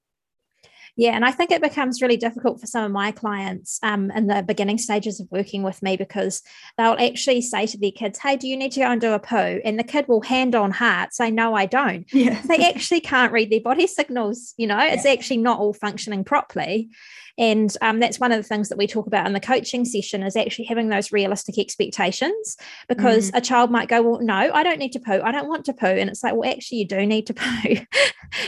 yeah, 0.94 1.12
and 1.12 1.24
I 1.24 1.30
think 1.30 1.50
it 1.50 1.62
becomes 1.62 2.02
really 2.02 2.18
difficult 2.18 2.61
for 2.61 2.66
some 2.66 2.85
of 2.85 2.92
my 2.92 3.12
clients 3.12 3.78
um, 3.83 4.11
in 4.11 4.26
the 4.26 4.42
beginning 4.42 4.76
stages 4.76 5.20
of 5.20 5.28
working 5.30 5.62
with 5.62 5.83
me 5.83 5.96
because 5.96 6.42
they'll 6.76 6.98
actually 6.98 7.40
say 7.40 7.66
to 7.66 7.78
their 7.78 7.92
kids, 7.92 8.18
Hey, 8.18 8.37
do 8.37 8.46
you 8.46 8.59
need 8.59 8.72
to 8.72 8.80
go 8.80 8.90
and 8.90 9.00
do 9.00 9.12
a 9.12 9.18
poo? 9.18 9.61
And 9.64 9.78
the 9.78 9.85
kid 9.85 10.07
will 10.07 10.20
hand 10.20 10.54
on 10.54 10.70
heart 10.70 11.14
say, 11.14 11.30
No, 11.30 11.54
I 11.54 11.64
don't. 11.64 12.04
Yeah. 12.12 12.40
They 12.42 12.68
actually 12.68 13.00
can't 13.00 13.33
read 13.33 13.50
their 13.50 13.61
body 13.61 13.87
signals, 13.87 14.52
you 14.59 14.66
know, 14.66 14.76
yeah. 14.76 14.92
it's 14.92 15.07
actually 15.07 15.38
not 15.38 15.59
all 15.59 15.72
functioning 15.72 16.24
properly. 16.24 16.90
And 17.38 17.75
um, 17.81 18.01
that's 18.01 18.21
one 18.21 18.33
of 18.33 18.38
the 18.38 18.49
things 18.49 18.68
that 18.68 18.79
we 18.79 18.87
talk 18.87 19.07
about 19.07 19.27
in 19.27 19.33
the 19.33 19.40
coaching 19.40 19.85
session 19.85 20.23
is 20.23 20.37
actually 20.37 20.66
having 20.66 20.88
those 20.88 21.12
realistic 21.12 21.59
expectations 21.59 22.57
because 22.88 23.31
mm. 23.31 23.38
a 23.38 23.40
child 23.40 23.71
might 23.71 23.88
go, 23.88 24.03
Well, 24.03 24.21
no, 24.21 24.35
I 24.35 24.62
don't 24.62 24.79
need 24.79 24.92
to 24.92 25.01
poo. 25.01 25.21
I 25.23 25.33
don't 25.33 25.49
want 25.49 25.64
to 25.66 25.73
poo. 25.73 25.87
And 25.87 26.11
it's 26.11 26.23
like, 26.23 26.35
Well, 26.35 26.51
actually, 26.51 26.79
you 26.79 26.87
do 26.87 27.07
need 27.07 27.27
to 27.29 27.35
poo. 27.35 27.77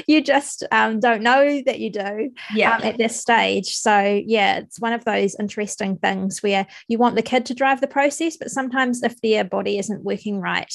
you 0.07 0.23
just 0.23 0.65
um, 0.71 1.01
don't 1.01 1.23
know 1.23 1.63
that 1.67 1.81
you 1.81 1.91
do 1.91 2.31
yeah. 2.55 2.77
Um, 2.77 2.83
at 2.83 2.99
this 2.99 3.21
stage. 3.21 3.75
So, 3.77 4.23
yeah, 4.27 4.59
it's 4.59 4.81
one 4.81 4.93
of 4.93 5.05
those 5.05 5.37
interesting 5.39 5.97
things 5.97 6.43
where 6.43 6.67
you 6.89 6.99
want 6.99 7.17
the 7.17 7.23
kid 7.23 7.47
to 7.47 7.55
drive 7.55 7.81
the 7.81 7.87
process, 7.87 8.37
but 8.37 8.51
sometimes 8.51 9.03
if 9.03 9.21
their 9.21 9.45
body 9.45 9.79
isn't 9.79 10.05
working 10.05 10.41
right, 10.41 10.73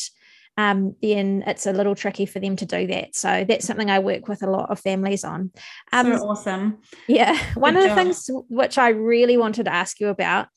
um, 0.60 0.93
then 1.02 1.41
it's 1.48 1.65
a 1.65 1.72
little 1.72 1.95
tricky 1.95 2.26
for 2.26 2.41
them 2.41 2.58
to 2.58 2.65
do 2.65 2.86
that. 2.88 3.15
So 3.15 3.45
that's 3.48 3.65
something 3.65 3.89
I 3.89 4.00
work 4.00 4.28
with 4.28 4.43
a 4.43 4.50
lot 4.50 4.69
of 4.69 4.78
families 4.78 5.24
on. 5.24 5.52
Um, 5.93 6.17
so 6.17 6.28
awesome. 6.28 6.80
Yeah. 7.08 7.39
One 7.54 7.76
Good 7.76 7.84
of 7.84 7.89
the 7.89 7.95
things 7.95 8.30
which 8.50 8.78
I 8.78 8.89
really 8.89 9.38
wanted 9.38 9.63
to 9.63 9.74
ask 9.74 10.02
you 10.02 10.10
about 10.10 10.50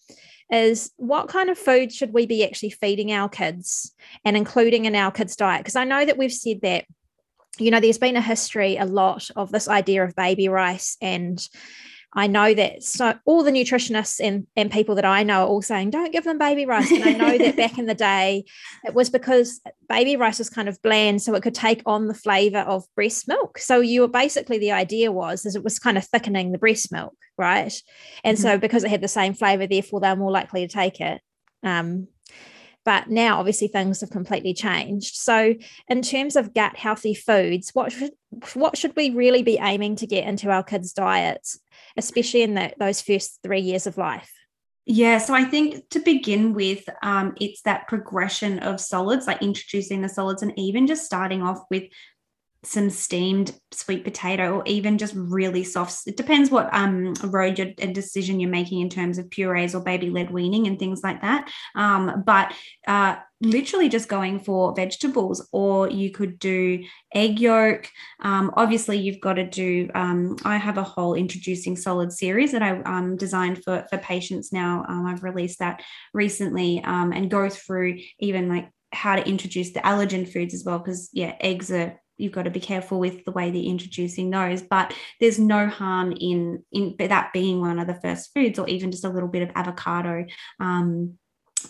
is 0.50 0.90
what 0.96 1.28
kind 1.28 1.50
of 1.50 1.56
food 1.56 1.92
should 1.92 2.12
we 2.12 2.26
be 2.26 2.44
actually 2.44 2.70
feeding 2.70 3.12
our 3.12 3.28
kids 3.28 3.94
and 4.24 4.36
including 4.36 4.86
in 4.86 4.96
our 4.96 5.12
kids' 5.12 5.36
diet? 5.36 5.60
Because 5.60 5.76
I 5.76 5.84
know 5.84 6.04
that 6.04 6.18
we've 6.18 6.32
said 6.32 6.62
that, 6.62 6.84
you 7.58 7.70
know, 7.70 7.78
there's 7.78 7.98
been 7.98 8.16
a 8.16 8.20
history 8.20 8.78
a 8.78 8.84
lot 8.84 9.30
of 9.36 9.52
this 9.52 9.68
idea 9.68 10.02
of 10.02 10.16
baby 10.16 10.48
rice 10.48 10.96
and 11.00 11.48
I 12.14 12.26
know 12.26 12.52
that 12.52 12.82
so 12.82 13.14
all 13.24 13.42
the 13.42 13.50
nutritionists 13.50 14.20
and, 14.22 14.46
and 14.54 14.70
people 14.70 14.94
that 14.96 15.04
I 15.04 15.22
know 15.22 15.44
are 15.44 15.46
all 15.46 15.62
saying, 15.62 15.90
don't 15.90 16.12
give 16.12 16.24
them 16.24 16.36
baby 16.36 16.66
rice. 16.66 16.90
And 16.90 17.04
I 17.04 17.12
know 17.12 17.38
that 17.38 17.56
back 17.56 17.78
in 17.78 17.86
the 17.86 17.94
day, 17.94 18.44
it 18.84 18.92
was 18.92 19.08
because 19.08 19.60
baby 19.88 20.16
rice 20.16 20.38
was 20.38 20.50
kind 20.50 20.68
of 20.68 20.80
bland, 20.82 21.22
so 21.22 21.34
it 21.34 21.42
could 21.42 21.54
take 21.54 21.82
on 21.86 22.08
the 22.08 22.14
flavor 22.14 22.58
of 22.58 22.84
breast 22.94 23.28
milk. 23.28 23.58
So 23.58 23.80
you 23.80 24.02
were 24.02 24.08
basically 24.08 24.58
the 24.58 24.72
idea 24.72 25.10
was 25.10 25.46
is 25.46 25.56
it 25.56 25.64
was 25.64 25.78
kind 25.78 25.96
of 25.96 26.04
thickening 26.04 26.52
the 26.52 26.58
breast 26.58 26.92
milk, 26.92 27.14
right? 27.38 27.72
And 28.24 28.36
mm-hmm. 28.36 28.42
so 28.42 28.58
because 28.58 28.84
it 28.84 28.90
had 28.90 29.00
the 29.00 29.08
same 29.08 29.32
flavor, 29.32 29.66
therefore 29.66 30.00
they're 30.00 30.14
more 30.14 30.30
likely 30.30 30.66
to 30.66 30.72
take 30.72 31.00
it. 31.00 31.22
Um, 31.62 32.08
but 32.84 33.08
now 33.08 33.38
obviously 33.38 33.68
things 33.68 34.00
have 34.00 34.10
completely 34.10 34.54
changed. 34.54 35.14
So 35.14 35.54
in 35.88 36.02
terms 36.02 36.36
of 36.36 36.52
gut 36.52 36.76
healthy 36.76 37.14
foods, 37.14 37.70
what 37.72 37.92
should 37.92 38.10
what 38.54 38.76
should 38.76 38.96
we 38.96 39.10
really 39.10 39.42
be 39.42 39.58
aiming 39.60 39.96
to 39.96 40.06
get 40.06 40.26
into 40.26 40.50
our 40.50 40.62
kids' 40.62 40.92
diets? 40.92 41.58
Especially 41.96 42.42
in 42.42 42.54
the, 42.54 42.72
those 42.78 43.00
first 43.00 43.40
three 43.42 43.60
years 43.60 43.86
of 43.86 43.96
life? 43.96 44.32
Yeah, 44.84 45.18
so 45.18 45.32
I 45.32 45.44
think 45.44 45.88
to 45.90 46.00
begin 46.00 46.54
with, 46.54 46.88
um, 47.02 47.34
it's 47.40 47.62
that 47.62 47.86
progression 47.86 48.58
of 48.58 48.80
solids, 48.80 49.28
like 49.28 49.40
introducing 49.40 50.02
the 50.02 50.08
solids 50.08 50.42
and 50.42 50.52
even 50.58 50.88
just 50.88 51.04
starting 51.04 51.40
off 51.40 51.60
with 51.70 51.84
some 52.64 52.90
steamed 52.90 53.54
sweet 53.72 54.04
potato 54.04 54.58
or 54.58 54.62
even 54.66 54.96
just 54.96 55.14
really 55.16 55.64
soft 55.64 56.06
it 56.06 56.16
depends 56.16 56.50
what 56.50 56.72
um 56.72 57.12
road 57.24 57.58
your 57.58 57.66
decision 57.92 58.38
you're 58.38 58.48
making 58.48 58.80
in 58.80 58.88
terms 58.88 59.18
of 59.18 59.28
purees 59.30 59.74
or 59.74 59.80
baby 59.80 60.10
led 60.10 60.30
weaning 60.30 60.66
and 60.66 60.78
things 60.78 61.00
like 61.02 61.20
that. 61.22 61.50
Um 61.74 62.22
but 62.24 62.54
uh 62.86 63.16
literally 63.40 63.88
just 63.88 64.08
going 64.08 64.38
for 64.38 64.72
vegetables 64.74 65.48
or 65.50 65.90
you 65.90 66.12
could 66.12 66.38
do 66.38 66.84
egg 67.12 67.40
yolk. 67.40 67.88
Um, 68.20 68.52
obviously 68.56 68.98
you've 68.98 69.20
got 69.20 69.34
to 69.34 69.46
do 69.46 69.90
um, 69.94 70.36
i 70.44 70.56
have 70.56 70.78
a 70.78 70.84
whole 70.84 71.14
introducing 71.14 71.76
solid 71.76 72.12
series 72.12 72.52
that 72.52 72.62
i 72.62 72.80
um, 72.82 73.16
designed 73.16 73.64
for 73.64 73.84
for 73.90 73.98
patients 73.98 74.52
now. 74.52 74.84
Um, 74.88 75.06
i've 75.06 75.24
released 75.24 75.58
that 75.58 75.82
recently 76.14 76.82
um, 76.84 77.12
and 77.12 77.30
go 77.30 77.48
through 77.48 77.98
even 78.20 78.48
like 78.48 78.70
how 78.92 79.16
to 79.16 79.26
introduce 79.26 79.72
the 79.72 79.80
allergen 79.80 80.30
foods 80.30 80.54
as 80.54 80.64
well 80.64 80.78
because 80.78 81.10
yeah 81.12 81.34
eggs 81.40 81.70
are 81.70 81.98
you've 82.22 82.32
got 82.32 82.44
to 82.44 82.50
be 82.50 82.60
careful 82.60 82.98
with 82.98 83.24
the 83.24 83.32
way 83.32 83.50
they're 83.50 83.62
introducing 83.62 84.30
those 84.30 84.62
but 84.62 84.94
there's 85.20 85.38
no 85.38 85.66
harm 85.66 86.12
in 86.12 86.62
in 86.72 86.94
that 86.98 87.32
being 87.32 87.60
one 87.60 87.78
of 87.78 87.86
the 87.86 88.00
first 88.00 88.32
foods 88.32 88.58
or 88.58 88.68
even 88.68 88.90
just 88.90 89.04
a 89.04 89.08
little 89.08 89.28
bit 89.28 89.42
of 89.42 89.50
avocado 89.54 90.24
um, 90.60 91.18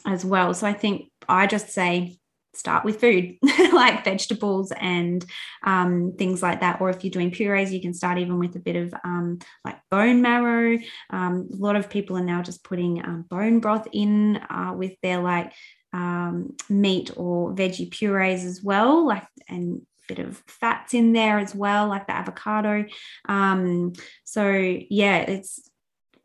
as 0.06 0.24
well. 0.24 0.54
So 0.54 0.66
I 0.66 0.72
think 0.72 1.10
I 1.28 1.46
just 1.46 1.70
say 1.70 2.18
start 2.54 2.84
with 2.84 3.00
food 3.00 3.38
like 3.72 4.04
vegetables 4.04 4.72
and 4.78 5.24
um, 5.64 6.12
things 6.18 6.42
like 6.42 6.60
that 6.60 6.82
or 6.82 6.90
if 6.90 7.02
you're 7.02 7.10
doing 7.10 7.30
purees 7.30 7.72
you 7.72 7.80
can 7.80 7.94
start 7.94 8.18
even 8.18 8.38
with 8.38 8.54
a 8.56 8.58
bit 8.58 8.76
of 8.76 8.92
um, 9.04 9.38
like 9.64 9.78
bone 9.90 10.20
marrow 10.20 10.78
um, 11.08 11.48
a 11.50 11.56
lot 11.56 11.76
of 11.76 11.88
people 11.88 12.14
are 12.14 12.22
now 12.22 12.42
just 12.42 12.62
putting 12.62 13.02
um, 13.02 13.24
bone 13.30 13.58
broth 13.58 13.88
in 13.92 14.36
uh, 14.50 14.74
with 14.76 14.92
their 15.02 15.22
like 15.22 15.50
um, 15.94 16.54
meat 16.68 17.10
or 17.16 17.54
veggie 17.54 17.90
purees 17.90 18.44
as 18.44 18.62
well 18.62 19.06
like 19.06 19.26
and 19.48 19.80
bit 20.14 20.24
of 20.24 20.42
fats 20.46 20.94
in 20.94 21.12
there 21.12 21.38
as 21.38 21.54
well 21.54 21.88
like 21.88 22.06
the 22.06 22.14
avocado 22.14 22.84
um, 23.28 23.92
so 24.24 24.48
yeah 24.90 25.18
it's 25.18 25.70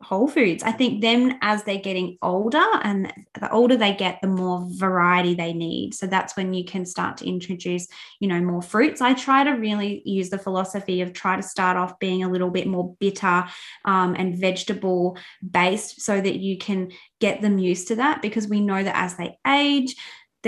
whole 0.00 0.28
foods. 0.28 0.62
I 0.62 0.70
think 0.70 1.00
them 1.00 1.36
as 1.42 1.64
they're 1.64 1.78
getting 1.78 2.18
older 2.22 2.64
and 2.82 3.12
the 3.34 3.50
older 3.50 3.76
they 3.76 3.94
get, 3.94 4.20
the 4.22 4.28
more 4.28 4.64
variety 4.70 5.34
they 5.34 5.52
need. 5.52 5.92
So 5.94 6.06
that's 6.06 6.36
when 6.36 6.54
you 6.54 6.64
can 6.64 6.86
start 6.86 7.16
to 7.18 7.28
introduce, 7.28 7.88
you 8.20 8.28
know, 8.28 8.40
more 8.40 8.62
fruits. 8.62 9.00
I 9.00 9.14
try 9.14 9.42
to 9.42 9.50
really 9.52 10.02
use 10.04 10.30
the 10.30 10.38
philosophy 10.38 11.00
of 11.00 11.12
try 11.12 11.36
to 11.36 11.42
start 11.42 11.76
off 11.76 11.98
being 11.98 12.22
a 12.22 12.30
little 12.30 12.50
bit 12.50 12.68
more 12.68 12.94
bitter 13.00 13.44
um, 13.84 14.14
and 14.14 14.38
vegetable 14.38 15.18
based 15.48 16.00
so 16.00 16.20
that 16.20 16.36
you 16.36 16.58
can 16.58 16.92
get 17.20 17.42
them 17.42 17.58
used 17.58 17.88
to 17.88 17.96
that 17.96 18.22
because 18.22 18.46
we 18.46 18.60
know 18.60 18.82
that 18.82 18.96
as 18.96 19.16
they 19.16 19.36
age, 19.46 19.96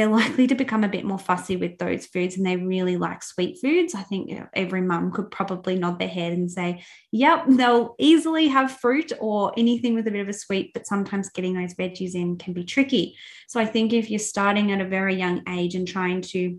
they're 0.00 0.08
likely 0.08 0.46
to 0.46 0.54
become 0.54 0.82
a 0.82 0.88
bit 0.88 1.04
more 1.04 1.18
fussy 1.18 1.56
with 1.56 1.76
those 1.76 2.06
foods 2.06 2.38
and 2.38 2.46
they 2.46 2.56
really 2.56 2.96
like 2.96 3.22
sweet 3.22 3.58
foods. 3.60 3.94
I 3.94 4.00
think 4.00 4.32
every 4.54 4.80
mum 4.80 5.12
could 5.12 5.30
probably 5.30 5.78
nod 5.78 5.98
their 5.98 6.08
head 6.08 6.32
and 6.32 6.50
say, 6.50 6.82
yep, 7.12 7.44
they'll 7.46 7.96
easily 7.98 8.48
have 8.48 8.78
fruit 8.78 9.12
or 9.20 9.52
anything 9.58 9.94
with 9.94 10.08
a 10.08 10.10
bit 10.10 10.22
of 10.22 10.28
a 10.30 10.32
sweet, 10.32 10.72
but 10.72 10.86
sometimes 10.86 11.28
getting 11.28 11.52
those 11.52 11.74
veggies 11.74 12.14
in 12.14 12.38
can 12.38 12.54
be 12.54 12.64
tricky. 12.64 13.14
So 13.46 13.60
I 13.60 13.66
think 13.66 13.92
if 13.92 14.08
you're 14.08 14.18
starting 14.18 14.72
at 14.72 14.80
a 14.80 14.88
very 14.88 15.16
young 15.16 15.42
age 15.46 15.74
and 15.74 15.86
trying 15.86 16.22
to, 16.22 16.58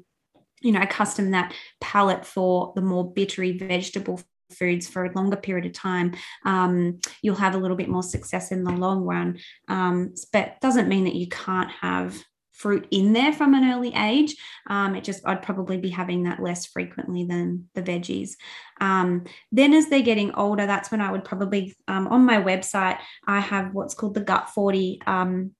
you 0.61 0.71
know, 0.71 0.81
accustom 0.81 1.31
that 1.31 1.51
palate 1.79 2.27
for 2.27 2.73
the 2.75 2.81
more 2.81 3.11
bittery 3.11 3.57
vegetable 3.57 4.21
foods 4.51 4.87
for 4.87 5.05
a 5.05 5.13
longer 5.13 5.37
period 5.37 5.65
of 5.65 5.73
time, 5.73 6.13
um, 6.45 6.99
you'll 7.23 7.35
have 7.37 7.55
a 7.55 7.57
little 7.57 7.77
bit 7.77 7.89
more 7.89 8.03
success 8.03 8.51
in 8.51 8.63
the 8.63 8.71
long 8.71 9.01
run. 9.01 9.39
Um, 9.67 10.13
but 10.31 10.61
doesn't 10.61 10.89
mean 10.89 11.05
that 11.05 11.15
you 11.15 11.27
can't 11.27 11.71
have 11.71 12.23
fruit 12.61 12.87
in 12.91 13.13
there 13.13 13.33
from 13.33 13.53
an 13.53 13.71
early 13.71 13.93
age. 13.95 14.35
Um, 14.67 14.95
it 14.95 15.03
just, 15.03 15.27
I'd 15.27 15.41
probably 15.41 15.77
be 15.77 15.89
having 15.89 16.23
that 16.23 16.41
less 16.41 16.65
frequently 16.65 17.25
than 17.25 17.69
the 17.73 17.81
veggies. 17.81 18.31
Um, 18.79 19.25
then 19.51 19.73
as 19.73 19.89
they're 19.89 20.01
getting 20.01 20.33
older, 20.35 20.65
that's 20.65 20.91
when 20.91 21.01
I 21.01 21.11
would 21.11 21.25
probably, 21.25 21.75
um, 21.87 22.07
on 22.07 22.25
my 22.25 22.41
website, 22.41 22.99
I 23.27 23.39
have 23.39 23.73
what's 23.73 23.95
called 23.95 24.13
the 24.13 24.21
Gut 24.21 24.49
40 24.49 25.01
um, 25.07 25.51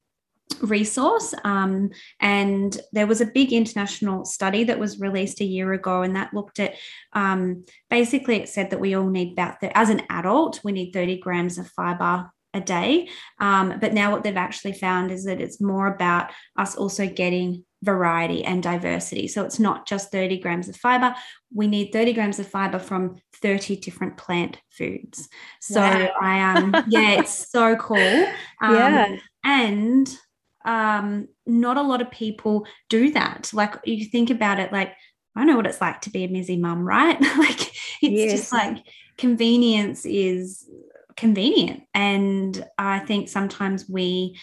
resource. 0.62 1.34
Um, 1.44 1.90
and 2.20 2.80
there 2.92 3.08
was 3.08 3.22
a 3.22 3.26
big 3.26 3.52
international 3.52 4.26
study 4.26 4.66
that 4.66 4.80
was 4.80 5.00
released 5.00 5.42
a 5.42 5.46
year 5.46 5.74
ago, 5.74 6.04
and 6.04 6.16
that 6.16 6.34
looked 6.34 6.60
at 6.60 6.76
um, 7.14 7.66
basically 7.90 8.36
it 8.36 8.50
said 8.50 8.70
that 8.70 8.80
we 8.80 8.96
all 8.96 9.10
need 9.10 9.34
about, 9.34 9.60
the, 9.60 9.76
as 9.78 9.90
an 9.90 10.04
adult, 10.10 10.62
we 10.64 10.72
need 10.72 10.92
30 10.92 11.20
grams 11.20 11.58
of 11.58 11.68
fiber 11.70 12.30
a 12.54 12.62
day. 12.62 13.10
Um, 13.40 13.78
but 13.80 13.94
now 13.94 14.12
what 14.12 14.24
they've 14.24 14.36
actually 14.36 14.74
found 14.74 15.12
is 15.12 15.26
that 15.26 15.42
it's 15.42 15.62
more 15.62 15.88
about 15.88 16.32
us 16.58 16.76
also 16.76 17.08
getting 17.08 17.64
variety 17.84 18.44
and 18.44 18.62
diversity. 18.62 19.28
So 19.28 19.44
it's 19.44 19.60
not 19.60 19.88
just 19.88 20.12
30 20.12 20.40
grams 20.40 20.70
of 20.70 20.76
fiber. 20.76 21.16
We 21.54 21.68
need 21.68 21.92
30 21.92 22.14
grams 22.14 22.40
of 22.40 22.48
fiber 22.48 22.78
from 22.78 23.18
30 23.42 23.78
different 23.78 24.18
plant 24.18 24.58
foods. 24.70 25.30
So 25.60 25.82
wow. 25.82 26.12
I 26.22 26.58
um 26.58 26.76
yeah, 26.90 27.20
it's 27.20 27.50
so 27.50 27.76
cool. 27.78 28.28
Um, 28.62 28.76
yeah. 28.76 29.16
and 29.44 30.18
um 30.64 31.28
not 31.48 31.78
a 31.78 31.82
lot 31.82 32.02
of 32.02 32.12
people 32.12 32.68
do 32.90 33.12
that. 33.12 33.50
Like 33.54 33.76
you 33.84 34.06
think 34.06 34.30
about 34.30 34.60
it 34.60 34.72
like 34.72 34.94
I 35.36 35.46
know 35.46 35.56
what 35.56 35.66
it's 35.68 35.82
like 35.82 36.02
to 36.02 36.10
be 36.10 36.26
a 36.26 36.28
busy 36.28 36.58
mum, 36.58 36.86
right? 36.86 37.20
like 37.38 37.62
it's 38.02 38.02
yes. 38.02 38.32
just 38.32 38.54
like 38.54 38.86
convenience 39.18 40.06
is 40.06 40.70
convenient. 41.16 41.84
And 41.94 42.66
I 42.78 43.00
think 43.00 43.30
sometimes 43.30 43.88
we 43.90 44.40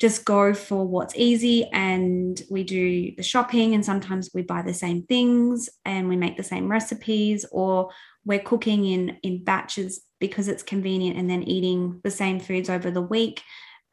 just 0.00 0.24
go 0.24 0.52
for 0.52 0.86
what's 0.86 1.14
easy 1.16 1.68
and 1.72 2.42
we 2.50 2.64
do 2.64 3.14
the 3.16 3.22
shopping 3.22 3.74
and 3.74 3.84
sometimes 3.84 4.30
we 4.34 4.42
buy 4.42 4.60
the 4.60 4.74
same 4.74 5.04
things 5.04 5.68
and 5.84 6.08
we 6.08 6.16
make 6.16 6.36
the 6.36 6.42
same 6.42 6.70
recipes 6.70 7.46
or 7.52 7.90
we're 8.24 8.40
cooking 8.40 8.84
in 8.86 9.16
in 9.22 9.44
batches 9.44 10.02
because 10.18 10.48
it's 10.48 10.62
convenient 10.62 11.16
and 11.16 11.30
then 11.30 11.42
eating 11.44 12.00
the 12.02 12.10
same 12.10 12.40
foods 12.40 12.68
over 12.68 12.90
the 12.90 13.00
week 13.00 13.40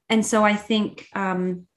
and 0.10 0.26
so 0.26 0.44
i 0.44 0.56
think 0.56 1.08
um, 1.14 1.68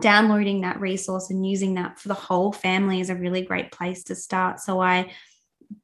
downloading 0.00 0.62
that 0.62 0.80
resource 0.80 1.30
and 1.30 1.46
using 1.46 1.74
that 1.74 1.98
for 1.98 2.08
the 2.08 2.14
whole 2.14 2.52
family 2.52 3.00
is 3.00 3.10
a 3.10 3.14
really 3.14 3.42
great 3.42 3.70
place 3.70 4.04
to 4.04 4.14
start 4.14 4.60
so 4.60 4.80
i 4.80 5.12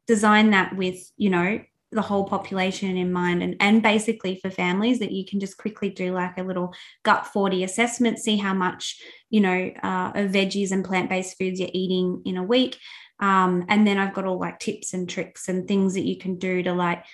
designed 0.06 0.54
that 0.54 0.74
with 0.74 0.98
you 1.18 1.28
know 1.28 1.60
the 1.92 2.02
whole 2.02 2.24
population 2.24 2.96
in 2.96 3.12
mind. 3.12 3.42
And, 3.42 3.56
and 3.60 3.82
basically 3.82 4.36
for 4.36 4.50
families 4.50 5.00
that 5.00 5.12
you 5.12 5.24
can 5.24 5.40
just 5.40 5.58
quickly 5.58 5.90
do 5.90 6.12
like 6.12 6.38
a 6.38 6.42
little 6.42 6.74
gut 7.02 7.26
40 7.26 7.64
assessment 7.64 8.18
see 8.18 8.36
how 8.36 8.54
much 8.54 9.00
you 9.28 9.40
know 9.40 9.70
uh, 9.82 10.12
of 10.14 10.30
veggies 10.30 10.72
and 10.72 10.84
plant-based 10.84 11.36
foods 11.36 11.60
you're 11.60 11.70
eating 11.72 12.22
in 12.24 12.36
a 12.36 12.42
week. 12.42 12.78
Um, 13.18 13.66
and 13.68 13.86
then 13.86 13.98
i've 13.98 14.14
got 14.14 14.24
all 14.24 14.40
like 14.40 14.58
tips 14.60 14.94
and 14.94 15.06
tricks 15.06 15.48
and 15.48 15.68
things 15.68 15.92
that 15.92 16.06
you 16.06 16.16
can 16.16 16.38
do 16.38 16.62
to 16.62 16.72
like 16.72 17.04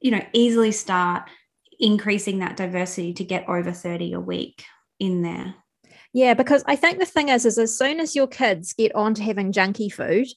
you 0.00 0.10
know 0.10 0.20
easily 0.34 0.72
start 0.72 1.22
increasing 1.80 2.40
that 2.40 2.58
diversity 2.58 3.14
to 3.14 3.24
get 3.24 3.48
over 3.48 3.72
30 3.72 4.12
a 4.12 4.20
week 4.20 4.62
in 5.00 5.22
there 5.22 5.54
yeah, 6.14 6.34
because 6.34 6.62
I 6.68 6.76
think 6.76 7.00
the 7.00 7.06
thing 7.06 7.28
is, 7.28 7.44
is 7.44 7.58
as 7.58 7.76
soon 7.76 7.98
as 7.98 8.14
your 8.14 8.28
kids 8.28 8.72
get 8.72 8.94
on 8.94 9.14
to 9.14 9.22
having 9.24 9.50
junky 9.52 9.92
food, 9.92 10.28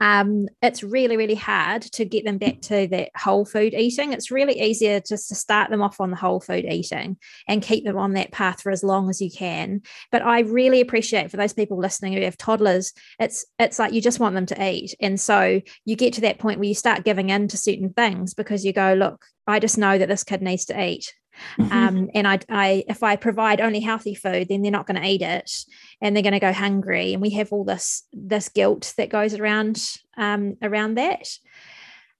um, 0.00 0.48
it's 0.62 0.82
really, 0.82 1.18
really 1.18 1.34
hard 1.34 1.82
to 1.82 2.06
get 2.06 2.24
them 2.24 2.38
back 2.38 2.62
to 2.62 2.88
that 2.88 3.10
whole 3.14 3.44
food 3.44 3.74
eating. 3.74 4.14
It's 4.14 4.30
really 4.30 4.58
easier 4.58 4.98
just 4.98 5.28
to 5.28 5.34
start 5.34 5.68
them 5.68 5.82
off 5.82 6.00
on 6.00 6.08
the 6.08 6.16
whole 6.16 6.40
food 6.40 6.64
eating 6.64 7.18
and 7.46 7.60
keep 7.60 7.84
them 7.84 7.98
on 7.98 8.14
that 8.14 8.32
path 8.32 8.62
for 8.62 8.72
as 8.72 8.82
long 8.82 9.10
as 9.10 9.20
you 9.20 9.30
can. 9.30 9.82
But 10.10 10.22
I 10.22 10.40
really 10.40 10.80
appreciate 10.80 11.30
for 11.30 11.36
those 11.36 11.52
people 11.52 11.76
listening 11.76 12.14
who 12.14 12.22
have 12.22 12.38
toddlers, 12.38 12.94
it's 13.20 13.44
it's 13.58 13.78
like 13.78 13.92
you 13.92 14.00
just 14.00 14.20
want 14.20 14.34
them 14.34 14.46
to 14.46 14.70
eat, 14.72 14.94
and 15.00 15.20
so 15.20 15.60
you 15.84 15.96
get 15.96 16.14
to 16.14 16.22
that 16.22 16.38
point 16.38 16.60
where 16.60 16.68
you 16.68 16.74
start 16.74 17.04
giving 17.04 17.28
in 17.28 17.48
to 17.48 17.58
certain 17.58 17.90
things 17.90 18.32
because 18.32 18.64
you 18.64 18.72
go, 18.72 18.94
look, 18.94 19.22
I 19.46 19.58
just 19.58 19.76
know 19.76 19.98
that 19.98 20.08
this 20.08 20.24
kid 20.24 20.40
needs 20.40 20.64
to 20.66 20.82
eat. 20.82 21.12
Mm-hmm. 21.58 21.72
Um, 21.72 22.10
and 22.14 22.26
I, 22.26 22.38
I, 22.48 22.84
if 22.88 23.02
I 23.02 23.16
provide 23.16 23.60
only 23.60 23.80
healthy 23.80 24.14
food, 24.14 24.48
then 24.48 24.62
they're 24.62 24.70
not 24.70 24.86
going 24.86 25.00
to 25.00 25.08
eat 25.08 25.22
it, 25.22 25.64
and 26.00 26.14
they're 26.14 26.22
going 26.22 26.32
to 26.32 26.40
go 26.40 26.52
hungry. 26.52 27.12
And 27.12 27.22
we 27.22 27.30
have 27.30 27.52
all 27.52 27.64
this 27.64 28.04
this 28.12 28.48
guilt 28.48 28.94
that 28.96 29.10
goes 29.10 29.34
around 29.34 29.82
um, 30.16 30.56
around 30.62 30.96
that. 30.96 31.28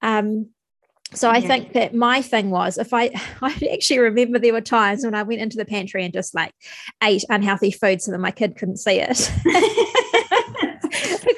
Um, 0.02 0.50
so 1.12 1.30
I 1.30 1.38
yeah. 1.38 1.46
think 1.46 1.72
that 1.74 1.94
my 1.94 2.20
thing 2.20 2.50
was 2.50 2.78
if 2.78 2.92
I 2.92 3.10
I 3.42 3.70
actually 3.72 3.98
remember 3.98 4.38
there 4.38 4.52
were 4.52 4.60
times 4.60 5.04
when 5.04 5.14
I 5.14 5.22
went 5.22 5.40
into 5.40 5.56
the 5.56 5.64
pantry 5.64 6.04
and 6.04 6.12
just 6.12 6.34
like 6.34 6.52
ate 7.02 7.24
unhealthy 7.28 7.70
food 7.70 8.02
so 8.02 8.10
that 8.10 8.18
my 8.18 8.30
kid 8.30 8.56
couldn't 8.56 8.78
see 8.78 9.00
it. 9.00 9.32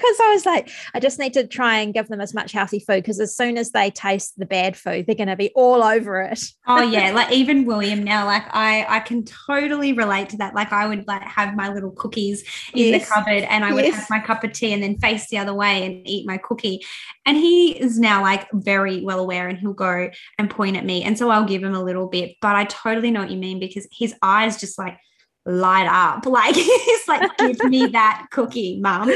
because 0.08 0.20
I 0.20 0.32
was 0.32 0.46
like, 0.46 0.70
I 0.94 1.00
just 1.00 1.18
need 1.18 1.34
to 1.34 1.46
try 1.46 1.78
and 1.78 1.92
give 1.92 2.08
them 2.08 2.20
as 2.20 2.34
much 2.34 2.52
healthy 2.52 2.78
food 2.78 3.02
because 3.02 3.20
as 3.20 3.36
soon 3.36 3.58
as 3.58 3.70
they 3.72 3.90
taste 3.90 4.38
the 4.38 4.46
bad 4.46 4.76
food, 4.76 5.06
they're 5.06 5.14
going 5.14 5.28
to 5.28 5.36
be 5.36 5.50
all 5.54 5.82
over 5.82 6.22
it. 6.22 6.42
oh 6.66 6.82
yeah, 6.82 7.10
like 7.14 7.32
even 7.32 7.64
William 7.64 8.02
now, 8.02 8.24
like 8.26 8.44
I 8.50 8.86
I 8.88 9.00
can 9.00 9.24
totally 9.24 9.92
relate 9.92 10.30
to 10.30 10.36
that. 10.38 10.54
Like 10.54 10.72
I 10.72 10.86
would 10.86 11.06
like 11.06 11.22
have 11.22 11.54
my 11.54 11.72
little 11.72 11.90
cookies 11.90 12.42
in 12.72 12.92
yes. 12.92 13.08
the 13.08 13.14
cupboard, 13.14 13.44
and 13.44 13.64
I 13.64 13.72
would 13.72 13.84
yes. 13.84 13.96
have 13.96 14.10
my 14.10 14.20
cup 14.20 14.44
of 14.44 14.52
tea, 14.52 14.72
and 14.72 14.82
then 14.82 14.98
face 14.98 15.28
the 15.28 15.38
other 15.38 15.54
way 15.54 15.84
and 15.84 16.06
eat 16.08 16.26
my 16.26 16.38
cookie. 16.38 16.80
And 17.26 17.36
he 17.36 17.78
is 17.78 17.98
now 17.98 18.22
like 18.22 18.48
very 18.52 19.02
well 19.02 19.20
aware, 19.20 19.48
and 19.48 19.58
he'll 19.58 19.72
go 19.72 20.10
and 20.38 20.50
point 20.50 20.76
at 20.76 20.84
me, 20.84 21.02
and 21.02 21.18
so 21.18 21.30
I'll 21.30 21.44
give 21.44 21.62
him 21.62 21.74
a 21.74 21.82
little 21.82 22.06
bit. 22.06 22.36
But 22.40 22.56
I 22.56 22.64
totally 22.64 23.10
know 23.10 23.20
what 23.20 23.30
you 23.30 23.38
mean 23.38 23.60
because 23.60 23.86
his 23.92 24.14
eyes 24.22 24.58
just 24.58 24.78
like 24.78 24.98
light 25.48 25.88
up. 25.88 26.26
Like 26.38 26.54
he's 26.54 27.08
like, 27.08 27.36
give 27.38 27.64
me 27.64 27.86
that 27.92 28.28
cookie, 28.30 28.78
mum. 28.80 29.10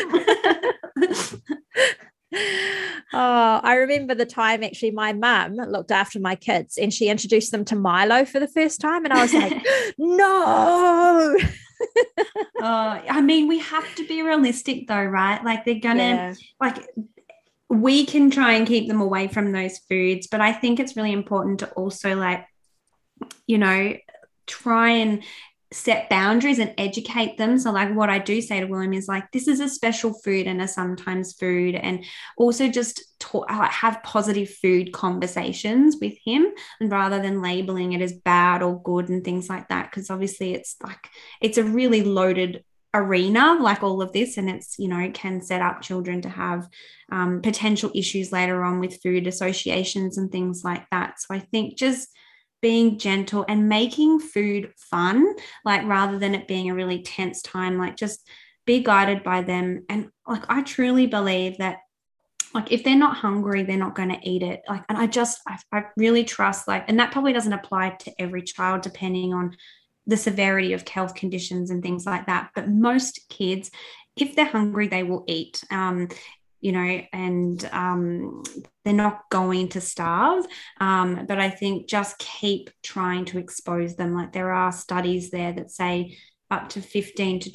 oh, 3.12 3.60
I 3.62 3.74
remember 3.74 4.14
the 4.14 4.24
time 4.26 4.64
actually 4.64 4.92
my 4.92 5.12
mum 5.12 5.56
looked 5.56 5.92
after 5.92 6.18
my 6.18 6.34
kids 6.34 6.78
and 6.78 6.92
she 6.92 7.08
introduced 7.08 7.52
them 7.52 7.64
to 7.66 7.76
Milo 7.76 8.24
for 8.24 8.40
the 8.40 8.48
first 8.48 8.80
time. 8.80 9.04
And 9.04 9.12
I 9.12 9.22
was 9.22 9.34
like, 9.34 9.62
no. 9.98 11.36
uh, 12.62 13.00
I 13.08 13.20
mean, 13.20 13.46
we 13.46 13.58
have 13.58 13.94
to 13.96 14.08
be 14.08 14.22
realistic 14.22 14.88
though, 14.88 15.04
right? 15.04 15.44
Like 15.44 15.64
they're 15.64 15.74
gonna 15.74 16.02
yeah. 16.02 16.34
like 16.60 16.88
we 17.68 18.04
can 18.06 18.30
try 18.30 18.52
and 18.52 18.66
keep 18.66 18.88
them 18.88 19.00
away 19.00 19.28
from 19.28 19.52
those 19.52 19.78
foods, 19.78 20.26
but 20.26 20.40
I 20.40 20.52
think 20.52 20.80
it's 20.80 20.96
really 20.96 21.12
important 21.12 21.60
to 21.60 21.70
also 21.70 22.16
like, 22.16 22.46
you 23.46 23.58
know, 23.58 23.96
try 24.46 24.90
and 24.90 25.22
set 25.72 26.08
boundaries 26.08 26.58
and 26.58 26.74
educate 26.78 27.38
them. 27.38 27.58
So, 27.58 27.72
like 27.72 27.94
what 27.94 28.10
I 28.10 28.18
do 28.18 28.40
say 28.40 28.60
to 28.60 28.66
William 28.66 28.92
is 28.92 29.08
like, 29.08 29.30
this 29.32 29.48
is 29.48 29.60
a 29.60 29.68
special 29.68 30.12
food 30.12 30.46
and 30.46 30.60
a 30.60 30.68
sometimes 30.68 31.32
food, 31.32 31.74
and 31.74 32.04
also 32.36 32.68
just 32.68 33.02
talk, 33.18 33.50
have 33.50 34.02
positive 34.02 34.50
food 34.50 34.92
conversations 34.92 35.96
with 36.00 36.14
him, 36.24 36.46
and 36.80 36.90
rather 36.90 37.20
than 37.20 37.42
labeling 37.42 37.92
it 37.92 38.02
as 38.02 38.12
bad 38.12 38.62
or 38.62 38.82
good 38.82 39.08
and 39.08 39.24
things 39.24 39.48
like 39.48 39.68
that, 39.68 39.90
because 39.90 40.10
obviously 40.10 40.54
it's 40.54 40.76
like 40.82 41.08
it's 41.40 41.58
a 41.58 41.64
really 41.64 42.02
loaded 42.02 42.64
arena 42.94 43.56
like 43.58 43.82
all 43.82 44.02
of 44.02 44.12
this 44.12 44.36
and 44.36 44.50
it's 44.50 44.78
you 44.78 44.86
know 44.86 44.98
it 44.98 45.14
can 45.14 45.40
set 45.40 45.62
up 45.62 45.80
children 45.80 46.20
to 46.20 46.28
have 46.28 46.68
um, 47.10 47.40
potential 47.40 47.90
issues 47.94 48.32
later 48.32 48.62
on 48.62 48.80
with 48.80 49.00
food 49.02 49.26
associations 49.26 50.18
and 50.18 50.30
things 50.30 50.62
like 50.62 50.84
that 50.90 51.18
so 51.18 51.34
i 51.34 51.38
think 51.38 51.78
just 51.78 52.10
being 52.62 52.98
gentle 52.98 53.44
and 53.48 53.68
making 53.68 54.20
food 54.20 54.72
fun, 54.76 55.34
like 55.64 55.84
rather 55.84 56.18
than 56.18 56.34
it 56.34 56.48
being 56.48 56.70
a 56.70 56.74
really 56.74 57.02
tense 57.02 57.42
time, 57.42 57.76
like 57.76 57.96
just 57.96 58.26
be 58.64 58.82
guided 58.82 59.22
by 59.24 59.42
them. 59.42 59.84
And 59.88 60.10
like, 60.26 60.44
I 60.48 60.62
truly 60.62 61.06
believe 61.06 61.58
that 61.58 61.78
like 62.54 62.70
if 62.70 62.84
they're 62.84 62.94
not 62.94 63.16
hungry 63.16 63.62
they're 63.62 63.76
not 63.76 63.94
going 63.94 64.10
to 64.10 64.28
eat 64.28 64.42
it. 64.42 64.62
Like 64.68 64.84
and 64.88 64.98
i 64.98 65.06
just 65.06 65.40
I, 65.48 65.58
I, 65.72 65.84
really 65.96 66.24
trust 66.24 66.68
like 66.68 66.84
and 66.88 67.00
that 67.00 67.10
probably 67.10 67.32
doesn't 67.32 67.52
apply 67.52 67.96
to 68.00 68.12
every 68.18 68.42
child 68.42 68.82
depending 68.82 69.34
on 69.34 69.56
the 70.06 70.16
severity 70.16 70.72
of 70.72 70.86
health 70.86 71.14
conditions 71.14 71.70
and 71.70 71.82
things 71.82 72.06
like 72.06 72.26
that. 72.26 72.50
But 72.54 72.68
most 72.68 73.20
kids 73.28 73.70
if 74.16 74.36
they're 74.36 74.44
hungry 74.46 74.86
they 74.86 75.02
will 75.02 75.24
eat. 75.26 75.64
Um, 75.70 76.08
you 76.62 76.70
know, 76.72 77.02
and 77.12 77.68
um, 77.72 78.42
they're 78.84 78.94
not 78.94 79.28
going 79.30 79.68
to 79.70 79.80
starve. 79.80 80.46
Um, 80.80 81.26
but 81.26 81.38
I 81.38 81.50
think 81.50 81.88
just 81.88 82.18
keep 82.18 82.70
trying 82.82 83.26
to 83.26 83.38
expose 83.38 83.96
them. 83.96 84.14
Like 84.14 84.32
there 84.32 84.52
are 84.52 84.72
studies 84.72 85.30
there 85.30 85.52
that 85.52 85.72
say 85.72 86.16
up 86.50 86.70
to 86.70 86.80
15 86.80 87.40
to 87.40 87.52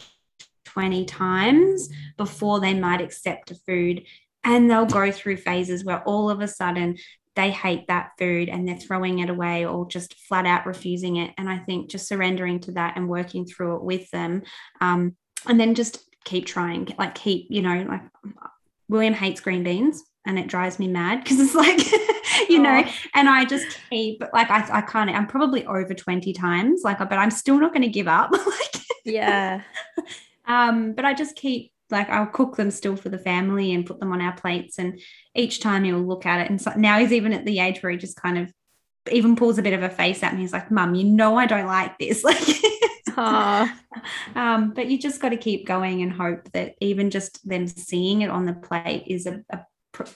20 0.65 1.05
times 1.05 1.89
before 2.17 2.59
they 2.59 2.73
might 2.73 3.01
accept 3.01 3.49
a 3.49 3.55
food. 3.55 4.03
And 4.43 4.69
they'll 4.69 4.85
go 4.85 5.11
through 5.11 5.37
phases 5.37 5.83
where 5.83 6.03
all 6.03 6.29
of 6.29 6.41
a 6.41 6.47
sudden 6.47 6.97
they 7.35 7.51
hate 7.51 7.87
that 7.87 8.11
food 8.17 8.49
and 8.49 8.67
they're 8.67 8.75
throwing 8.75 9.19
it 9.19 9.29
away 9.29 9.65
or 9.65 9.87
just 9.87 10.15
flat 10.27 10.45
out 10.45 10.65
refusing 10.65 11.15
it. 11.15 11.31
And 11.37 11.49
I 11.49 11.59
think 11.59 11.89
just 11.89 12.07
surrendering 12.07 12.59
to 12.61 12.73
that 12.73 12.97
and 12.97 13.07
working 13.07 13.45
through 13.45 13.77
it 13.77 13.83
with 13.83 14.09
them. 14.11 14.43
Um, 14.81 15.15
and 15.45 15.59
then 15.59 15.75
just 15.75 16.03
keep 16.25 16.45
trying, 16.45 16.93
like 16.97 17.15
keep, 17.15 17.47
you 17.49 17.61
know, 17.61 17.85
like 17.87 18.01
William 18.89 19.13
hates 19.13 19.41
green 19.41 19.63
beans 19.63 20.03
and 20.25 20.37
it 20.37 20.47
drives 20.47 20.77
me 20.77 20.87
mad 20.87 21.23
because 21.23 21.39
it's 21.39 21.55
like, 21.55 21.79
you 22.49 22.59
know, 22.59 22.83
and 23.15 23.29
I 23.29 23.45
just 23.45 23.65
keep 23.89 24.21
like 24.33 24.49
I, 24.49 24.67
I 24.71 24.81
can't, 24.81 25.09
I'm 25.09 25.27
probably 25.27 25.65
over 25.65 25.93
20 25.93 26.33
times, 26.33 26.81
like, 26.83 26.99
but 26.99 27.13
I'm 27.13 27.31
still 27.31 27.59
not 27.59 27.73
going 27.73 27.83
to 27.83 27.89
give 27.89 28.07
up. 28.07 28.31
like, 28.45 28.83
yeah. 29.05 29.61
um, 30.45 30.93
but 30.93 31.05
I 31.05 31.13
just 31.13 31.35
keep 31.35 31.71
like 31.89 32.09
I'll 32.09 32.27
cook 32.27 32.57
them 32.57 32.69
still 32.69 32.97
for 32.97 33.07
the 33.07 33.17
family 33.17 33.73
and 33.73 33.85
put 33.85 33.99
them 33.99 34.11
on 34.11 34.21
our 34.21 34.33
plates. 34.33 34.77
And 34.77 34.99
each 35.33 35.61
time 35.61 35.85
he'll 35.85 35.99
look 35.99 36.25
at 36.25 36.41
it. 36.41 36.49
And 36.49 36.61
so 36.61 36.73
now 36.75 36.99
he's 36.99 37.13
even 37.13 37.33
at 37.33 37.45
the 37.45 37.59
age 37.59 37.81
where 37.81 37.91
he 37.91 37.97
just 37.97 38.21
kind 38.21 38.37
of 38.37 38.51
even 39.09 39.37
pulls 39.37 39.57
a 39.57 39.61
bit 39.61 39.73
of 39.73 39.83
a 39.83 39.89
face 39.89 40.21
at 40.23 40.35
me. 40.35 40.41
He's 40.41 40.51
like, 40.51 40.69
Mum, 40.69 40.95
you 40.95 41.05
know 41.05 41.37
I 41.37 41.45
don't 41.45 41.67
like 41.67 41.97
this. 41.97 42.23
Like 42.25 42.37
um, 44.35 44.73
but 44.73 44.87
you 44.87 44.97
just 44.99 45.21
got 45.21 45.29
to 45.29 45.37
keep 45.37 45.65
going 45.65 46.01
and 46.01 46.11
hope 46.11 46.51
that 46.51 46.75
even 46.79 47.09
just 47.09 47.47
them 47.47 47.67
seeing 47.67 48.21
it 48.21 48.29
on 48.29 48.45
the 48.45 48.53
plate 48.53 49.03
is 49.07 49.25
a, 49.25 49.43
a 49.51 49.59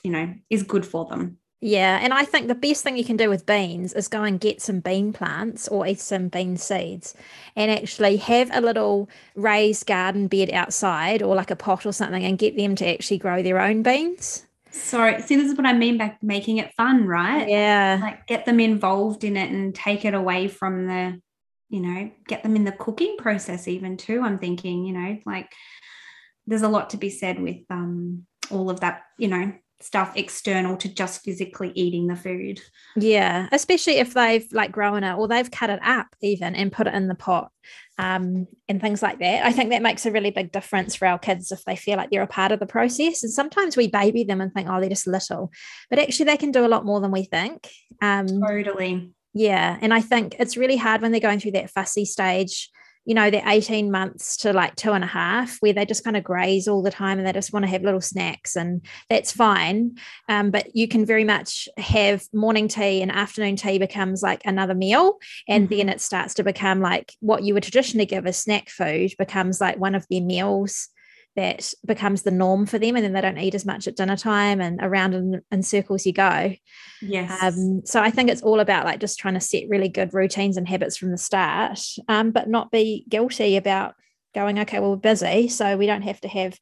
you 0.03 0.11
know 0.11 0.33
is 0.49 0.63
good 0.63 0.85
for 0.85 1.05
them. 1.05 1.37
Yeah, 1.63 1.99
and 2.01 2.11
I 2.11 2.25
think 2.25 2.47
the 2.47 2.55
best 2.55 2.83
thing 2.83 2.97
you 2.97 3.05
can 3.05 3.17
do 3.17 3.29
with 3.29 3.45
beans 3.45 3.93
is 3.93 4.07
go 4.07 4.23
and 4.23 4.39
get 4.39 4.63
some 4.63 4.79
bean 4.79 5.13
plants 5.13 5.67
or 5.67 5.85
eat 5.85 5.99
some 5.99 6.27
bean 6.27 6.57
seeds 6.57 7.13
and 7.55 7.69
actually 7.69 8.17
have 8.17 8.49
a 8.51 8.61
little 8.61 9.09
raised 9.35 9.85
garden 9.85 10.27
bed 10.27 10.49
outside 10.51 11.21
or 11.21 11.35
like 11.35 11.51
a 11.51 11.55
pot 11.55 11.85
or 11.85 11.91
something 11.91 12.23
and 12.23 12.39
get 12.39 12.57
them 12.57 12.75
to 12.77 12.87
actually 12.87 13.19
grow 13.19 13.43
their 13.43 13.59
own 13.59 13.83
beans. 13.83 14.47
Sorry, 14.71 15.21
see, 15.21 15.35
this 15.35 15.51
is 15.51 15.57
what 15.57 15.67
I 15.67 15.73
mean 15.73 15.99
by 15.99 16.17
making 16.23 16.57
it 16.57 16.73
fun, 16.73 17.05
right? 17.05 17.47
Yeah. 17.47 17.99
Like 18.01 18.25
get 18.25 18.45
them 18.45 18.59
involved 18.59 19.23
in 19.23 19.37
it 19.37 19.51
and 19.51 19.75
take 19.75 20.03
it 20.03 20.15
away 20.15 20.47
from 20.47 20.87
the 20.87 21.21
you 21.71 21.79
know, 21.79 22.11
get 22.27 22.43
them 22.43 22.55
in 22.55 22.65
the 22.65 22.73
cooking 22.73 23.15
process 23.17 23.67
even 23.67 23.95
too. 23.95 24.21
I'm 24.21 24.37
thinking, 24.37 24.85
you 24.85 24.93
know, 24.93 25.17
like 25.25 25.49
there's 26.45 26.63
a 26.63 26.69
lot 26.69 26.89
to 26.91 26.97
be 26.97 27.09
said 27.09 27.39
with 27.41 27.59
um, 27.69 28.27
all 28.51 28.69
of 28.69 28.81
that, 28.81 29.03
you 29.17 29.29
know, 29.29 29.53
stuff 29.79 30.13
external 30.15 30.75
to 30.77 30.93
just 30.93 31.23
physically 31.23 31.71
eating 31.73 32.07
the 32.07 32.15
food. 32.15 32.59
Yeah, 32.97 33.47
especially 33.53 33.99
if 33.99 34.13
they've 34.13 34.45
like 34.51 34.73
grown 34.73 35.05
it 35.05 35.15
or 35.15 35.29
they've 35.29 35.49
cut 35.49 35.69
it 35.69 35.79
up 35.81 36.07
even 36.21 36.55
and 36.55 36.73
put 36.73 36.87
it 36.87 36.93
in 36.93 37.07
the 37.07 37.15
pot 37.15 37.51
um, 37.97 38.47
and 38.67 38.81
things 38.81 39.01
like 39.01 39.19
that. 39.19 39.45
I 39.45 39.53
think 39.53 39.69
that 39.69 39.81
makes 39.81 40.05
a 40.05 40.11
really 40.11 40.31
big 40.31 40.51
difference 40.51 40.95
for 40.95 41.07
our 41.07 41.19
kids 41.19 41.53
if 41.53 41.63
they 41.63 41.77
feel 41.77 41.95
like 41.95 42.09
they're 42.09 42.21
a 42.21 42.27
part 42.27 42.51
of 42.51 42.59
the 42.59 42.65
process. 42.65 43.23
And 43.23 43.31
sometimes 43.31 43.77
we 43.77 43.87
baby 43.87 44.25
them 44.25 44.41
and 44.41 44.53
think, 44.53 44.67
oh, 44.69 44.81
they're 44.81 44.89
just 44.89 45.07
little, 45.07 45.51
but 45.89 45.99
actually 45.99 46.25
they 46.25 46.37
can 46.37 46.51
do 46.51 46.65
a 46.65 46.67
lot 46.67 46.85
more 46.85 46.99
than 46.99 47.11
we 47.11 47.23
think. 47.23 47.69
Um, 48.01 48.27
totally. 48.27 49.13
Yeah. 49.33 49.77
And 49.81 49.93
I 49.93 50.01
think 50.01 50.35
it's 50.39 50.57
really 50.57 50.77
hard 50.77 51.01
when 51.01 51.11
they're 51.11 51.21
going 51.21 51.39
through 51.39 51.51
that 51.51 51.69
fussy 51.69 52.05
stage, 52.05 52.69
you 53.05 53.15
know, 53.15 53.31
they're 53.31 53.43
18 53.45 53.91
months 53.91 54.37
to 54.37 54.53
like 54.53 54.75
two 54.75 54.91
and 54.91 55.03
a 55.03 55.07
half, 55.07 55.57
where 55.59 55.73
they 55.73 55.85
just 55.85 56.03
kind 56.03 56.15
of 56.15 56.23
graze 56.23 56.67
all 56.67 56.83
the 56.83 56.91
time 56.91 57.17
and 57.17 57.25
they 57.25 57.33
just 57.33 57.51
want 57.51 57.63
to 57.63 57.71
have 57.71 57.81
little 57.81 58.01
snacks, 58.01 58.55
and 58.55 58.85
that's 59.09 59.31
fine. 59.31 59.97
Um, 60.29 60.51
but 60.51 60.75
you 60.75 60.87
can 60.87 61.05
very 61.05 61.23
much 61.23 61.67
have 61.77 62.23
morning 62.31 62.67
tea 62.67 63.01
and 63.01 63.11
afternoon 63.11 63.55
tea 63.55 63.79
becomes 63.79 64.21
like 64.21 64.41
another 64.45 64.75
meal. 64.75 65.17
And 65.47 65.67
mm-hmm. 65.67 65.77
then 65.77 65.89
it 65.89 66.01
starts 66.01 66.35
to 66.35 66.43
become 66.43 66.79
like 66.79 67.13
what 67.21 67.43
you 67.43 67.53
would 67.53 67.63
traditionally 67.63 68.05
give 68.05 68.27
as 68.27 68.37
snack 68.37 68.69
food 68.69 69.13
becomes 69.17 69.59
like 69.59 69.79
one 69.79 69.95
of 69.95 70.05
their 70.09 70.21
meals 70.21 70.89
that 71.35 71.73
becomes 71.85 72.23
the 72.23 72.31
norm 72.31 72.65
for 72.65 72.77
them 72.77 72.95
and 72.95 73.05
then 73.05 73.13
they 73.13 73.21
don't 73.21 73.37
eat 73.37 73.55
as 73.55 73.65
much 73.65 73.87
at 73.87 73.95
dinner 73.95 74.17
time 74.17 74.59
and 74.59 74.79
around 74.81 75.13
in, 75.13 75.41
in 75.51 75.63
circles 75.63 76.05
you 76.05 76.11
go 76.11 76.53
yes 77.01 77.41
um, 77.41 77.81
so 77.85 78.01
i 78.01 78.09
think 78.09 78.29
it's 78.29 78.41
all 78.41 78.59
about 78.59 78.85
like 78.85 78.99
just 78.99 79.17
trying 79.17 79.33
to 79.33 79.39
set 79.39 79.63
really 79.69 79.87
good 79.87 80.13
routines 80.13 80.57
and 80.57 80.67
habits 80.67 80.97
from 80.97 81.11
the 81.11 81.17
start 81.17 81.79
um, 82.07 82.31
but 82.31 82.49
not 82.49 82.71
be 82.71 83.05
guilty 83.07 83.55
about 83.55 83.95
going 84.35 84.59
okay 84.59 84.79
well 84.79 84.91
we're 84.91 84.97
busy 84.97 85.47
so 85.47 85.77
we 85.77 85.85
don't 85.85 86.01
have 86.01 86.19
to 86.19 86.27
have 86.27 86.59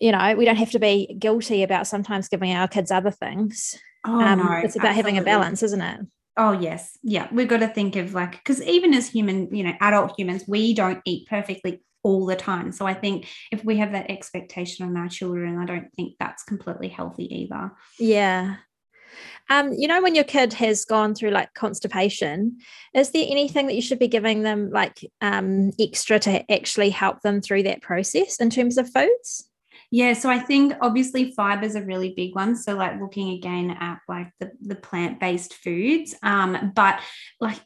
you 0.00 0.12
know 0.12 0.34
we 0.36 0.44
don't 0.44 0.56
have 0.56 0.70
to 0.70 0.78
be 0.78 1.14
guilty 1.18 1.62
about 1.62 1.86
sometimes 1.86 2.28
giving 2.28 2.52
our 2.52 2.68
kids 2.68 2.90
other 2.90 3.10
things 3.10 3.78
oh, 4.04 4.20
um, 4.20 4.38
no, 4.38 4.44
it's 4.44 4.76
about 4.76 4.88
absolutely. 4.88 4.94
having 4.94 5.18
a 5.18 5.22
balance 5.22 5.62
isn't 5.62 5.80
it 5.80 6.00
Oh 6.38 6.52
yes, 6.52 6.98
yeah. 7.02 7.28
We've 7.32 7.48
got 7.48 7.60
to 7.60 7.68
think 7.68 7.96
of 7.96 8.12
like 8.12 8.32
because 8.32 8.60
even 8.62 8.92
as 8.92 9.08
human, 9.08 9.54
you 9.54 9.64
know, 9.64 9.72
adult 9.80 10.12
humans, 10.18 10.44
we 10.46 10.74
don't 10.74 11.00
eat 11.06 11.26
perfectly 11.28 11.82
all 12.06 12.24
the 12.24 12.36
time. 12.36 12.70
So 12.70 12.86
I 12.86 12.94
think 12.94 13.26
if 13.50 13.64
we 13.64 13.78
have 13.78 13.90
that 13.90 14.08
expectation 14.08 14.86
on 14.86 14.96
our 14.96 15.08
children, 15.08 15.58
I 15.58 15.64
don't 15.64 15.92
think 15.94 16.14
that's 16.20 16.44
completely 16.44 16.86
healthy 16.86 17.24
either. 17.42 17.72
Yeah. 17.98 18.58
Um, 19.50 19.72
you 19.72 19.88
know, 19.88 20.00
when 20.00 20.14
your 20.14 20.24
kid 20.24 20.52
has 20.52 20.84
gone 20.84 21.16
through 21.16 21.30
like 21.30 21.52
constipation, 21.54 22.58
is 22.94 23.10
there 23.10 23.26
anything 23.28 23.66
that 23.66 23.74
you 23.74 23.82
should 23.82 23.98
be 23.98 24.06
giving 24.06 24.42
them 24.44 24.70
like 24.70 25.04
um, 25.20 25.72
extra 25.80 26.20
to 26.20 26.52
actually 26.52 26.90
help 26.90 27.22
them 27.22 27.40
through 27.40 27.64
that 27.64 27.82
process 27.82 28.36
in 28.36 28.50
terms 28.50 28.78
of 28.78 28.88
foods? 28.88 29.45
Yeah, 29.90 30.14
so 30.14 30.28
I 30.28 30.38
think 30.38 30.74
obviously 30.80 31.32
fiber 31.32 31.64
is 31.64 31.76
a 31.76 31.82
really 31.82 32.12
big 32.16 32.34
one. 32.34 32.56
So 32.56 32.74
like 32.74 33.00
looking 33.00 33.30
again 33.30 33.70
at 33.70 34.00
like 34.08 34.32
the, 34.40 34.50
the 34.60 34.74
plant-based 34.74 35.54
foods. 35.54 36.14
Um, 36.22 36.72
but 36.74 37.00
like 37.40 37.60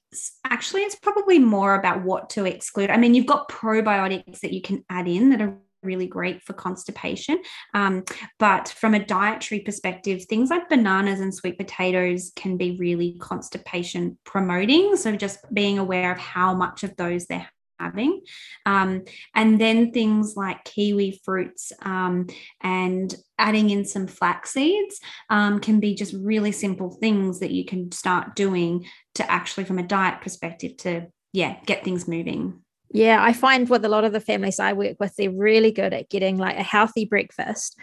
actually 0.45 0.83
it's 0.83 0.97
probably 0.97 1.39
more 1.39 1.75
about 1.75 2.05
what 2.05 2.31
to 2.31 2.45
exclude. 2.45 2.91
I 2.91 2.97
mean, 2.97 3.15
you've 3.15 3.27
got 3.27 3.49
probiotics 3.49 4.41
that 4.41 4.53
you 4.53 4.61
can 4.61 4.85
add 4.91 5.09
in 5.09 5.31
that 5.31 5.41
are 5.41 5.59
really 5.83 6.07
great 6.07 6.43
for 6.43 6.53
constipation. 6.53 7.39
Um, 7.73 8.05
but 8.39 8.69
from 8.69 8.95
a 8.95 9.05
dietary 9.05 9.61
perspective, 9.61 10.25
things 10.25 10.51
like 10.51 10.69
bananas 10.69 11.21
and 11.21 11.35
sweet 11.35 11.57
potatoes 11.59 12.33
can 12.37 12.57
be 12.59 12.77
really 12.77 13.17
constipation 13.19 14.19
promoting. 14.25 14.97
So 14.97 15.17
just 15.17 15.39
being 15.53 15.79
aware 15.79 16.13
of 16.13 16.19
how 16.19 16.55
much 16.55 16.83
of 16.85 16.97
those 16.97 17.27
they're 17.27 17.51
having. 17.81 18.21
Um, 18.67 19.05
and 19.35 19.61
then 19.61 19.93
things 19.93 20.35
like 20.37 20.65
kiwi 20.65 21.21
fruits 21.25 21.73
um, 21.83 22.29
and 22.63 23.15
adding 23.39 23.71
in 23.71 23.85
some 23.85 24.07
flax 24.07 24.53
seeds 24.53 25.01
um, 25.31 25.59
can 25.61 25.81
be 25.81 25.95
just 25.95 26.15
really 26.15 26.53
simple 26.53 26.91
things 26.91 27.41
that 27.41 27.51
you 27.51 27.65
can 27.65 27.91
start 27.91 28.37
doing 28.37 28.87
to 29.15 29.31
actually, 29.31 29.65
from 29.65 29.79
a 29.79 29.87
diet 29.87 30.21
perspective, 30.21 30.77
to 30.79 31.07
yeah, 31.33 31.57
get 31.67 31.85
things 31.85 32.07
moving. 32.07 32.61
Yeah, 32.93 33.23
I 33.23 33.33
find 33.33 33.69
with 33.69 33.85
a 33.85 33.89
lot 33.89 34.05
of 34.05 34.13
the 34.13 34.21
families 34.21 34.59
I 34.59 34.73
work 34.73 34.97
with, 34.99 35.15
they're 35.17 35.31
really 35.31 35.71
good 35.71 35.93
at 35.93 36.11
getting 36.11 36.39
like 36.39 36.59
a 36.59 36.63
healthy 36.63 37.05
breakfast. 37.05 37.79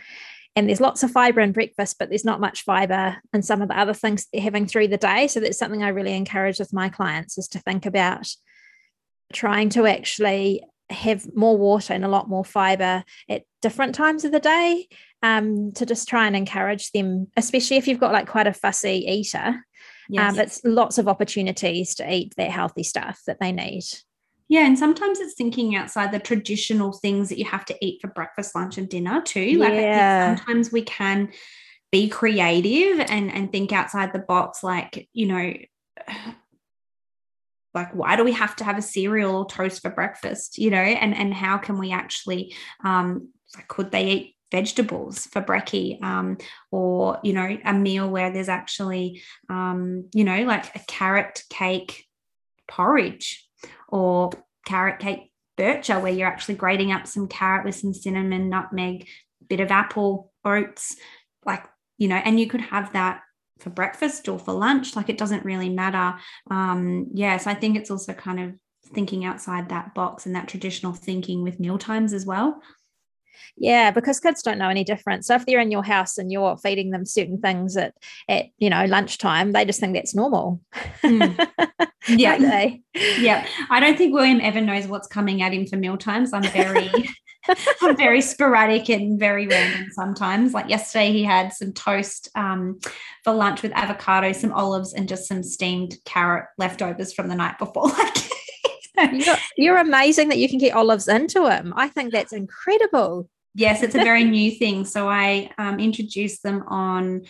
And 0.55 0.67
there's 0.67 0.81
lots 0.81 1.03
of 1.03 1.11
fiber 1.11 1.39
in 1.39 1.51
breakfast, 1.51 1.97
but 1.99 2.09
there's 2.09 2.25
not 2.25 2.41
much 2.41 2.63
fiber 2.63 3.17
in 3.31 3.43
some 3.43 3.61
of 3.61 3.69
the 3.69 3.79
other 3.79 3.93
things 3.93 4.25
they're 4.33 4.41
having 4.41 4.65
through 4.65 4.87
the 4.87 4.97
day. 4.97 5.27
So 5.27 5.39
that's 5.39 5.59
something 5.59 5.83
I 5.83 5.89
really 5.89 6.15
encourage 6.15 6.59
with 6.59 6.73
my 6.73 6.89
clients 6.89 7.37
is 7.37 7.47
to 7.49 7.59
think 7.59 7.85
about 7.85 8.27
trying 9.33 9.69
to 9.69 9.85
actually 9.85 10.63
have 10.89 11.27
more 11.35 11.57
water 11.57 11.93
and 11.93 12.05
a 12.05 12.09
lot 12.09 12.29
more 12.29 12.45
fiber 12.45 13.03
at 13.29 13.43
different 13.61 13.93
times 13.93 14.23
of 14.23 14.31
the 14.31 14.39
day 14.39 14.87
um, 15.21 15.71
to 15.73 15.85
just 15.85 16.07
try 16.07 16.27
and 16.27 16.35
encourage 16.35 16.91
them, 16.91 17.27
especially 17.35 17.77
if 17.77 17.87
you've 17.87 17.99
got 17.99 18.13
like 18.13 18.27
quite 18.27 18.47
a 18.47 18.53
fussy 18.53 19.05
eater. 19.07 19.47
Um, 19.47 19.63
yes. 20.09 20.33
Um, 20.33 20.39
it's 20.39 20.61
lots 20.63 20.97
of 20.97 21.07
opportunities 21.07 21.95
to 21.95 22.13
eat 22.13 22.33
that 22.37 22.51
healthy 22.51 22.83
stuff 22.83 23.21
that 23.27 23.39
they 23.39 23.51
need. 23.51 23.83
Yeah, 24.49 24.65
and 24.65 24.79
sometimes 24.79 25.19
it's 25.19 25.33
thinking 25.33 25.75
outside 25.75 26.13
the 26.13 26.19
traditional 26.19 26.93
things 26.93 27.27
that 27.29 27.37
you 27.37 27.43
have 27.45 27.65
to 27.65 27.75
eat 27.85 27.99
for 27.99 28.07
breakfast, 28.07 28.55
lunch, 28.55 28.77
and 28.77 28.87
dinner 28.87 29.21
too. 29.21 29.57
Like 29.57 29.73
yeah. 29.73 30.37
sometimes 30.37 30.71
we 30.71 30.83
can 30.83 31.33
be 31.91 32.07
creative 32.07 33.01
and 33.09 33.29
and 33.33 33.51
think 33.51 33.73
outside 33.73 34.13
the 34.13 34.19
box. 34.19 34.63
Like 34.63 35.09
you 35.11 35.25
know, 35.25 35.53
like 37.77 37.93
why 37.93 38.15
do 38.15 38.23
we 38.23 38.33
have 38.33 38.55
to 38.57 38.63
have 38.63 38.77
a 38.77 38.81
cereal 38.81 39.35
or 39.35 39.45
toast 39.45 39.81
for 39.81 39.89
breakfast? 39.89 40.57
You 40.57 40.71
know, 40.71 40.77
and 40.77 41.15
and 41.15 41.33
how 41.33 41.57
can 41.57 41.77
we 41.77 41.91
actually 41.91 42.55
um, 42.83 43.29
like 43.55 43.67
could 43.67 43.91
they 43.91 44.05
eat 44.07 44.35
vegetables 44.51 45.25
for 45.27 45.41
brekkie 45.41 46.01
um, 46.01 46.37
or 46.71 47.19
you 47.23 47.33
know 47.33 47.57
a 47.65 47.73
meal 47.73 48.09
where 48.09 48.31
there's 48.31 48.49
actually 48.49 49.21
um, 49.49 50.09
you 50.13 50.23
know 50.23 50.43
like 50.43 50.75
a 50.75 50.79
carrot 50.87 51.43
cake 51.49 52.05
porridge 52.67 53.47
or 53.89 54.31
carrot 54.65 54.99
cake 54.99 55.31
bircher 55.57 56.01
where 56.01 56.11
you're 56.11 56.27
actually 56.27 56.55
grating 56.55 56.91
up 56.91 57.07
some 57.07 57.27
carrot 57.27 57.65
with 57.65 57.75
some 57.75 57.93
cinnamon 57.93 58.49
nutmeg 58.49 59.07
bit 59.49 59.59
of 59.59 59.71
apple 59.71 60.31
oats 60.45 60.97
like 61.45 61.63
you 61.97 62.07
know 62.07 62.15
and 62.15 62.39
you 62.39 62.47
could 62.47 62.61
have 62.61 62.93
that 62.93 63.21
for 63.59 63.69
breakfast 63.69 64.27
or 64.29 64.39
for 64.39 64.53
lunch 64.53 64.95
like 64.95 65.09
it 65.09 65.17
doesn't 65.17 65.45
really 65.45 65.69
matter 65.69 66.17
um 66.51 67.07
yeah 67.13 67.37
so 67.37 67.49
i 67.49 67.53
think 67.53 67.77
it's 67.77 67.91
also 67.91 68.13
kind 68.13 68.39
of 68.39 68.53
thinking 68.93 69.25
outside 69.25 69.69
that 69.69 69.93
box 69.93 70.25
and 70.25 70.35
that 70.35 70.47
traditional 70.47 70.93
thinking 70.93 71.43
with 71.43 71.59
meal 71.59 71.77
times 71.77 72.13
as 72.13 72.25
well 72.25 72.61
yeah, 73.59 73.89
because 73.91 74.19
kids 74.19 74.43
don't 74.43 74.59
know 74.59 74.69
any 74.69 74.83
different. 74.83 75.25
So 75.25 75.35
if 75.35 75.45
they're 75.45 75.59
in 75.59 75.71
your 75.71 75.83
house 75.83 76.17
and 76.17 76.31
you're 76.31 76.57
feeding 76.57 76.91
them 76.91 77.05
certain 77.05 77.39
things 77.39 77.75
at 77.75 77.93
at 78.29 78.45
you 78.57 78.69
know 78.69 78.85
lunchtime, 78.85 79.51
they 79.51 79.65
just 79.65 79.79
think 79.79 79.93
that's 79.93 80.15
normal. 80.15 80.61
Mm. 81.03 81.47
Yeah, 82.07 82.75
yeah. 83.19 83.47
I 83.69 83.79
don't 83.81 83.97
think 83.97 84.13
William 84.13 84.39
ever 84.41 84.61
knows 84.61 84.87
what's 84.87 85.07
coming 85.07 85.41
at 85.41 85.53
him 85.53 85.67
for 85.67 85.75
meal 85.75 85.97
times. 85.97 86.31
I'm 86.31 86.43
very. 86.43 86.89
I'm 87.81 87.95
very 87.97 88.21
sporadic 88.21 88.89
and 88.89 89.19
very 89.19 89.47
random 89.47 89.89
sometimes. 89.91 90.53
Like 90.53 90.69
yesterday, 90.69 91.11
he 91.11 91.23
had 91.23 91.53
some 91.53 91.73
toast 91.73 92.29
um, 92.35 92.79
for 93.23 93.33
lunch 93.33 93.61
with 93.61 93.71
avocado, 93.73 94.31
some 94.31 94.53
olives, 94.53 94.93
and 94.93 95.07
just 95.07 95.27
some 95.27 95.43
steamed 95.43 95.95
carrot 96.05 96.45
leftovers 96.57 97.13
from 97.13 97.27
the 97.27 97.35
night 97.35 97.57
before. 97.57 97.91
Like, 98.97 99.27
you're, 99.27 99.35
you're 99.57 99.77
amazing 99.77 100.29
that 100.29 100.39
you 100.39 100.49
can 100.49 100.57
get 100.57 100.73
olives 100.73 101.07
into 101.07 101.47
him. 101.47 101.71
I 101.77 101.87
think 101.87 102.11
that's 102.11 102.33
incredible. 102.33 103.29
Yes, 103.53 103.83
it's 103.83 103.93
a 103.93 103.99
very 103.99 104.23
new 104.37 104.49
thing. 104.49 104.85
So 104.85 105.07
I 105.07 105.51
um, 105.59 105.79
introduced 105.79 106.41
them 106.41 106.63
on 106.67 107.25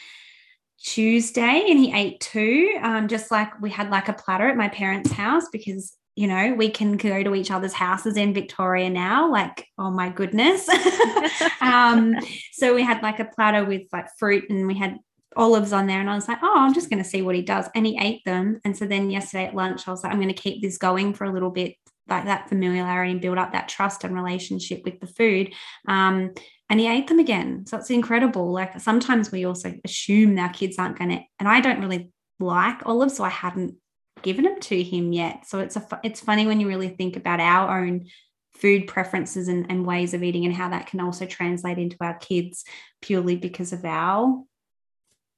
Tuesday 0.82 1.66
and 1.70 1.78
he 1.78 1.92
ate 1.94 2.22
two. 2.22 2.78
Um, 2.82 3.10
just 3.10 3.32
like 3.32 3.60
we 3.62 3.70
had 3.70 3.90
like 3.90 4.08
a 4.08 4.14
platter 4.14 4.48
at 4.48 4.56
my 4.56 4.70
parents' 4.70 5.12
house 5.12 5.50
because 5.52 5.94
you 6.18 6.26
know 6.26 6.56
we 6.56 6.70
can 6.70 6.98
go 6.98 7.22
to 7.22 7.36
each 7.36 7.52
other's 7.52 7.74
houses 7.74 8.18
in 8.18 8.34
Victoria 8.34 8.90
now. 8.90 9.32
Like, 9.32 9.68
oh 9.78 9.92
my 9.92 10.10
goodness. 10.10 10.68
um, 11.62 12.16
so 12.54 12.74
we 12.74 12.82
had 12.82 13.04
like 13.04 13.20
a 13.20 13.26
platter 13.26 13.64
with 13.64 13.84
like 13.94 14.08
fruit 14.18 14.50
and 14.50 14.66
we 14.66 14.76
had 14.76 14.98
olives 15.36 15.72
on 15.72 15.86
there 15.86 16.00
and 16.00 16.10
I 16.10 16.16
was 16.16 16.28
like, 16.28 16.40
oh, 16.42 16.56
I'm 16.58 16.74
just 16.74 16.90
going 16.90 17.04
to 17.04 17.08
see 17.08 17.22
what 17.22 17.36
he 17.36 17.44
does. 17.44 17.70
And 17.76 17.86
he 17.86 18.00
ate 18.02 18.26
them. 18.26 18.60
And 18.66 18.76
so 18.76 18.88
then 18.88 19.12
yesterday 19.12 19.46
at 19.46 19.54
lunch, 19.54 19.88
I 19.88 19.92
was 19.92 20.04
like, 20.04 20.12
I'm 20.12 20.20
going 20.20 20.34
to 20.34 20.42
keep 20.42 20.60
this 20.60 20.80
going 20.80 21.14
for 21.14 21.26
a 21.26 21.32
little 21.32 21.52
bit 21.52 21.76
like 22.10 22.26
that 22.26 22.50
familiarity 22.50 23.12
and 23.12 23.22
build 23.22 23.38
up 23.38 23.52
that 23.52 23.70
trust 23.70 24.04
and 24.04 24.16
relationship 24.16 24.82
with 24.86 25.00
the 25.00 25.08
food. 25.08 25.54
Um, 25.88 26.34
and 26.68 26.80
he 26.80 26.88
ate 26.88 27.06
them 27.06 27.20
again. 27.20 27.68
So 27.68 27.78
it's 27.78 27.92
incredible. 27.92 28.52
Like 28.52 28.80
sometimes 28.82 29.32
we 29.32 29.46
also 29.46 29.76
assume 29.86 30.40
our 30.40 30.50
kids 30.50 30.80
aren't 30.80 30.98
going 30.98 31.12
to, 31.12 31.20
and 31.40 31.48
I 31.48 31.62
don't 31.62 31.82
really 31.82 32.12
like 32.40 32.86
olives, 32.88 33.18
so 33.18 33.24
I 33.24 33.30
hadn't 33.30 33.76
given 34.22 34.44
them 34.44 34.60
to 34.60 34.84
him 34.84 35.14
yet. 35.14 35.46
So 35.48 35.60
it's 35.60 35.76
a, 35.76 36.00
it's 36.04 36.20
funny 36.20 36.46
when 36.48 36.60
you 36.60 36.68
really 36.68 36.90
think 36.90 37.16
about 37.16 37.40
our 37.40 37.80
own 37.80 38.08
food 38.56 38.88
preferences 38.88 39.48
and, 39.48 39.68
and 39.70 39.86
ways 39.86 40.14
of 40.14 40.24
eating 40.24 40.46
and 40.46 40.54
how 40.54 40.70
that 40.70 40.88
can 40.88 41.00
also 41.00 41.26
translate 41.26 41.78
into 41.78 41.98
our 42.02 42.16
kids 42.16 42.66
purely 43.02 43.36
because 43.36 43.72
of 43.74 43.86
our 43.86 44.44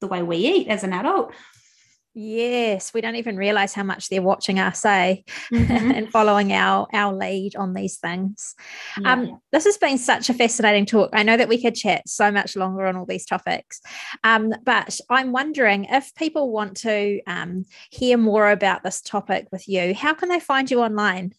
the 0.02 0.08
way 0.08 0.24
we 0.24 0.38
eat 0.38 0.68
as 0.68 0.84
an 0.84 0.94
adult. 0.94 1.34
Yes, 2.22 2.94
we 2.94 3.00
don't 3.00 3.16
even 3.16 3.38
realize 3.38 3.74
how 3.74 3.84
much 3.84 4.10
they're 4.10 4.22
watching 4.22 4.60
us, 4.60 4.84
eh? 4.84 5.18
Mm-hmm. 5.54 5.92
and 5.96 6.12
following 6.12 6.52
our 6.52 6.86
our 6.92 7.16
lead 7.16 7.56
on 7.56 7.74
these 7.74 7.96
things. 7.96 8.56
Yeah. 9.00 9.14
Um, 9.14 9.42
this 9.54 9.64
has 9.64 9.78
been 9.78 9.98
such 9.98 10.30
a 10.30 10.34
fascinating 10.34 10.86
talk. 10.86 11.12
I 11.14 11.24
know 11.24 11.38
that 11.38 11.48
we 11.48 11.62
could 11.62 11.76
chat 11.76 12.10
so 12.10 12.30
much 12.30 12.58
longer 12.58 12.86
on 12.88 12.98
all 12.98 13.06
these 13.06 13.26
topics, 13.26 13.80
um, 14.26 14.54
but 14.66 15.00
I'm 15.10 15.32
wondering 15.32 15.86
if 15.86 16.14
people 16.16 16.52
want 16.52 16.76
to 16.78 17.22
um, 17.26 17.64
hear 17.90 18.18
more 18.18 18.52
about 18.52 18.84
this 18.84 19.00
topic 19.00 19.48
with 19.54 19.70
you, 19.70 19.94
how 19.94 20.14
can 20.14 20.28
they 20.28 20.42
find 20.42 20.70
you 20.70 20.82
online? 20.82 21.32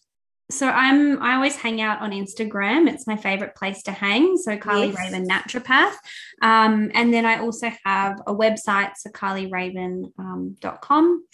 So 0.51 0.67
I'm 0.67 1.21
I 1.21 1.35
always 1.35 1.55
hang 1.55 1.81
out 1.81 2.01
on 2.01 2.11
Instagram. 2.11 2.87
It's 2.91 3.07
my 3.07 3.15
favorite 3.15 3.55
place 3.55 3.83
to 3.83 3.91
hang. 3.91 4.37
So 4.37 4.57
Carly 4.57 4.87
yes. 4.89 4.97
Raven 4.99 5.27
Naturopath. 5.27 5.95
Um, 6.41 6.91
and 6.93 7.13
then 7.13 7.25
I 7.25 7.39
also 7.39 7.71
have 7.85 8.21
a 8.27 8.35
website, 8.35 8.91
so 8.97 9.09
carlyraven.com 9.09 11.05
um, 11.05 11.25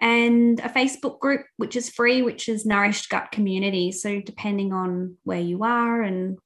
and 0.00 0.60
a 0.60 0.68
Facebook 0.68 1.18
group, 1.18 1.42
which 1.56 1.76
is 1.76 1.90
free, 1.90 2.22
which 2.22 2.48
is 2.48 2.64
Nourished 2.64 3.10
Gut 3.10 3.30
Community. 3.32 3.92
So 3.92 4.20
depending 4.20 4.72
on 4.72 5.16
where 5.24 5.40
you 5.40 5.64
are 5.64 6.00
and 6.02 6.38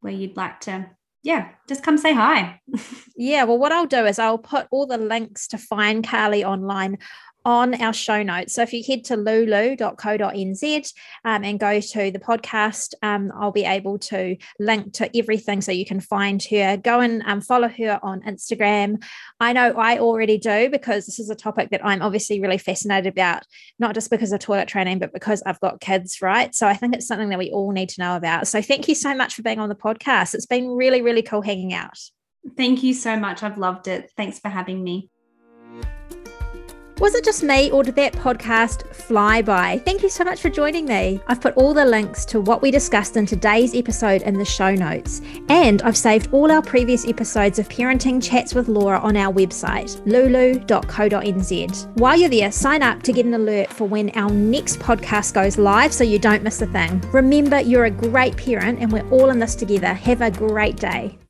where 0.00 0.12
you'd 0.12 0.36
like 0.36 0.60
to 0.60 0.90
yeah, 1.26 1.48
just 1.68 1.82
come 1.82 1.98
say 1.98 2.14
hi. 2.14 2.60
yeah, 3.16 3.42
well, 3.42 3.58
what 3.58 3.72
I'll 3.72 3.86
do 3.86 4.06
is 4.06 4.20
I'll 4.20 4.38
put 4.38 4.68
all 4.70 4.86
the 4.86 4.96
links 4.96 5.48
to 5.48 5.58
find 5.58 6.06
Carly 6.06 6.44
online 6.44 6.98
on 7.46 7.80
our 7.80 7.92
show 7.92 8.24
notes. 8.24 8.54
So 8.54 8.62
if 8.62 8.72
you 8.72 8.82
head 8.84 9.04
to 9.04 9.16
lulu.co.nz 9.16 10.92
um, 11.24 11.44
and 11.44 11.60
go 11.60 11.80
to 11.80 12.10
the 12.10 12.18
podcast, 12.18 12.92
um, 13.02 13.32
I'll 13.38 13.52
be 13.52 13.64
able 13.64 13.98
to 14.00 14.36
link 14.58 14.92
to 14.94 15.16
everything 15.16 15.60
so 15.60 15.70
you 15.70 15.86
can 15.86 16.00
find 16.00 16.42
her. 16.50 16.76
Go 16.76 16.98
and 16.98 17.22
um, 17.24 17.40
follow 17.40 17.68
her 17.68 18.00
on 18.02 18.22
Instagram. 18.22 19.00
I 19.38 19.52
know 19.52 19.74
I 19.78 19.98
already 19.98 20.38
do 20.38 20.68
because 20.68 21.06
this 21.06 21.20
is 21.20 21.30
a 21.30 21.36
topic 21.36 21.70
that 21.70 21.86
I'm 21.86 22.02
obviously 22.02 22.40
really 22.40 22.58
fascinated 22.58 23.12
about, 23.12 23.44
not 23.78 23.94
just 23.94 24.10
because 24.10 24.32
of 24.32 24.40
toilet 24.40 24.66
training, 24.66 24.98
but 24.98 25.12
because 25.12 25.40
I've 25.46 25.60
got 25.60 25.80
kids, 25.80 26.20
right? 26.20 26.52
So 26.52 26.66
I 26.66 26.74
think 26.74 26.96
it's 26.96 27.06
something 27.06 27.28
that 27.28 27.38
we 27.38 27.52
all 27.52 27.70
need 27.70 27.90
to 27.90 28.00
know 28.00 28.16
about. 28.16 28.48
So 28.48 28.60
thank 28.60 28.88
you 28.88 28.96
so 28.96 29.14
much 29.14 29.34
for 29.34 29.42
being 29.42 29.60
on 29.60 29.68
the 29.68 29.76
podcast. 29.76 30.34
It's 30.34 30.46
been 30.46 30.68
really, 30.70 31.00
really 31.00 31.22
cool 31.22 31.42
hanging 31.42 31.72
out. 31.72 31.96
Thank 32.56 32.82
you 32.82 32.92
so 32.92 33.16
much. 33.16 33.44
I've 33.44 33.56
loved 33.58 33.86
it. 33.86 34.10
Thanks 34.16 34.40
for 34.40 34.48
having 34.48 34.82
me. 34.82 35.10
Was 36.98 37.14
it 37.14 37.26
just 37.26 37.42
me, 37.42 37.70
or 37.70 37.82
did 37.82 37.94
that 37.96 38.14
podcast 38.14 38.86
fly 38.94 39.42
by? 39.42 39.82
Thank 39.84 40.02
you 40.02 40.08
so 40.08 40.24
much 40.24 40.40
for 40.40 40.48
joining 40.48 40.86
me. 40.86 41.20
I've 41.26 41.42
put 41.42 41.54
all 41.54 41.74
the 41.74 41.84
links 41.84 42.24
to 42.26 42.40
what 42.40 42.62
we 42.62 42.70
discussed 42.70 43.18
in 43.18 43.26
today's 43.26 43.74
episode 43.74 44.22
in 44.22 44.38
the 44.38 44.46
show 44.46 44.74
notes, 44.74 45.20
and 45.50 45.82
I've 45.82 45.96
saved 45.96 46.32
all 46.32 46.50
our 46.50 46.62
previous 46.62 47.06
episodes 47.06 47.58
of 47.58 47.68
Parenting 47.68 48.22
Chats 48.22 48.54
with 48.54 48.68
Laura 48.68 48.98
on 49.00 49.14
our 49.14 49.30
website, 49.30 50.00
lulu.co.nz. 50.06 51.98
While 51.98 52.18
you're 52.18 52.30
there, 52.30 52.50
sign 52.50 52.82
up 52.82 53.02
to 53.02 53.12
get 53.12 53.26
an 53.26 53.34
alert 53.34 53.70
for 53.70 53.86
when 53.86 54.10
our 54.16 54.30
next 54.30 54.78
podcast 54.78 55.34
goes 55.34 55.58
live 55.58 55.92
so 55.92 56.02
you 56.02 56.18
don't 56.18 56.42
miss 56.42 56.62
a 56.62 56.66
thing. 56.66 57.02
Remember, 57.12 57.60
you're 57.60 57.84
a 57.84 57.90
great 57.90 58.38
parent, 58.38 58.78
and 58.80 58.90
we're 58.90 59.08
all 59.10 59.28
in 59.28 59.38
this 59.38 59.54
together. 59.54 59.92
Have 59.92 60.22
a 60.22 60.30
great 60.30 60.76
day. 60.76 61.18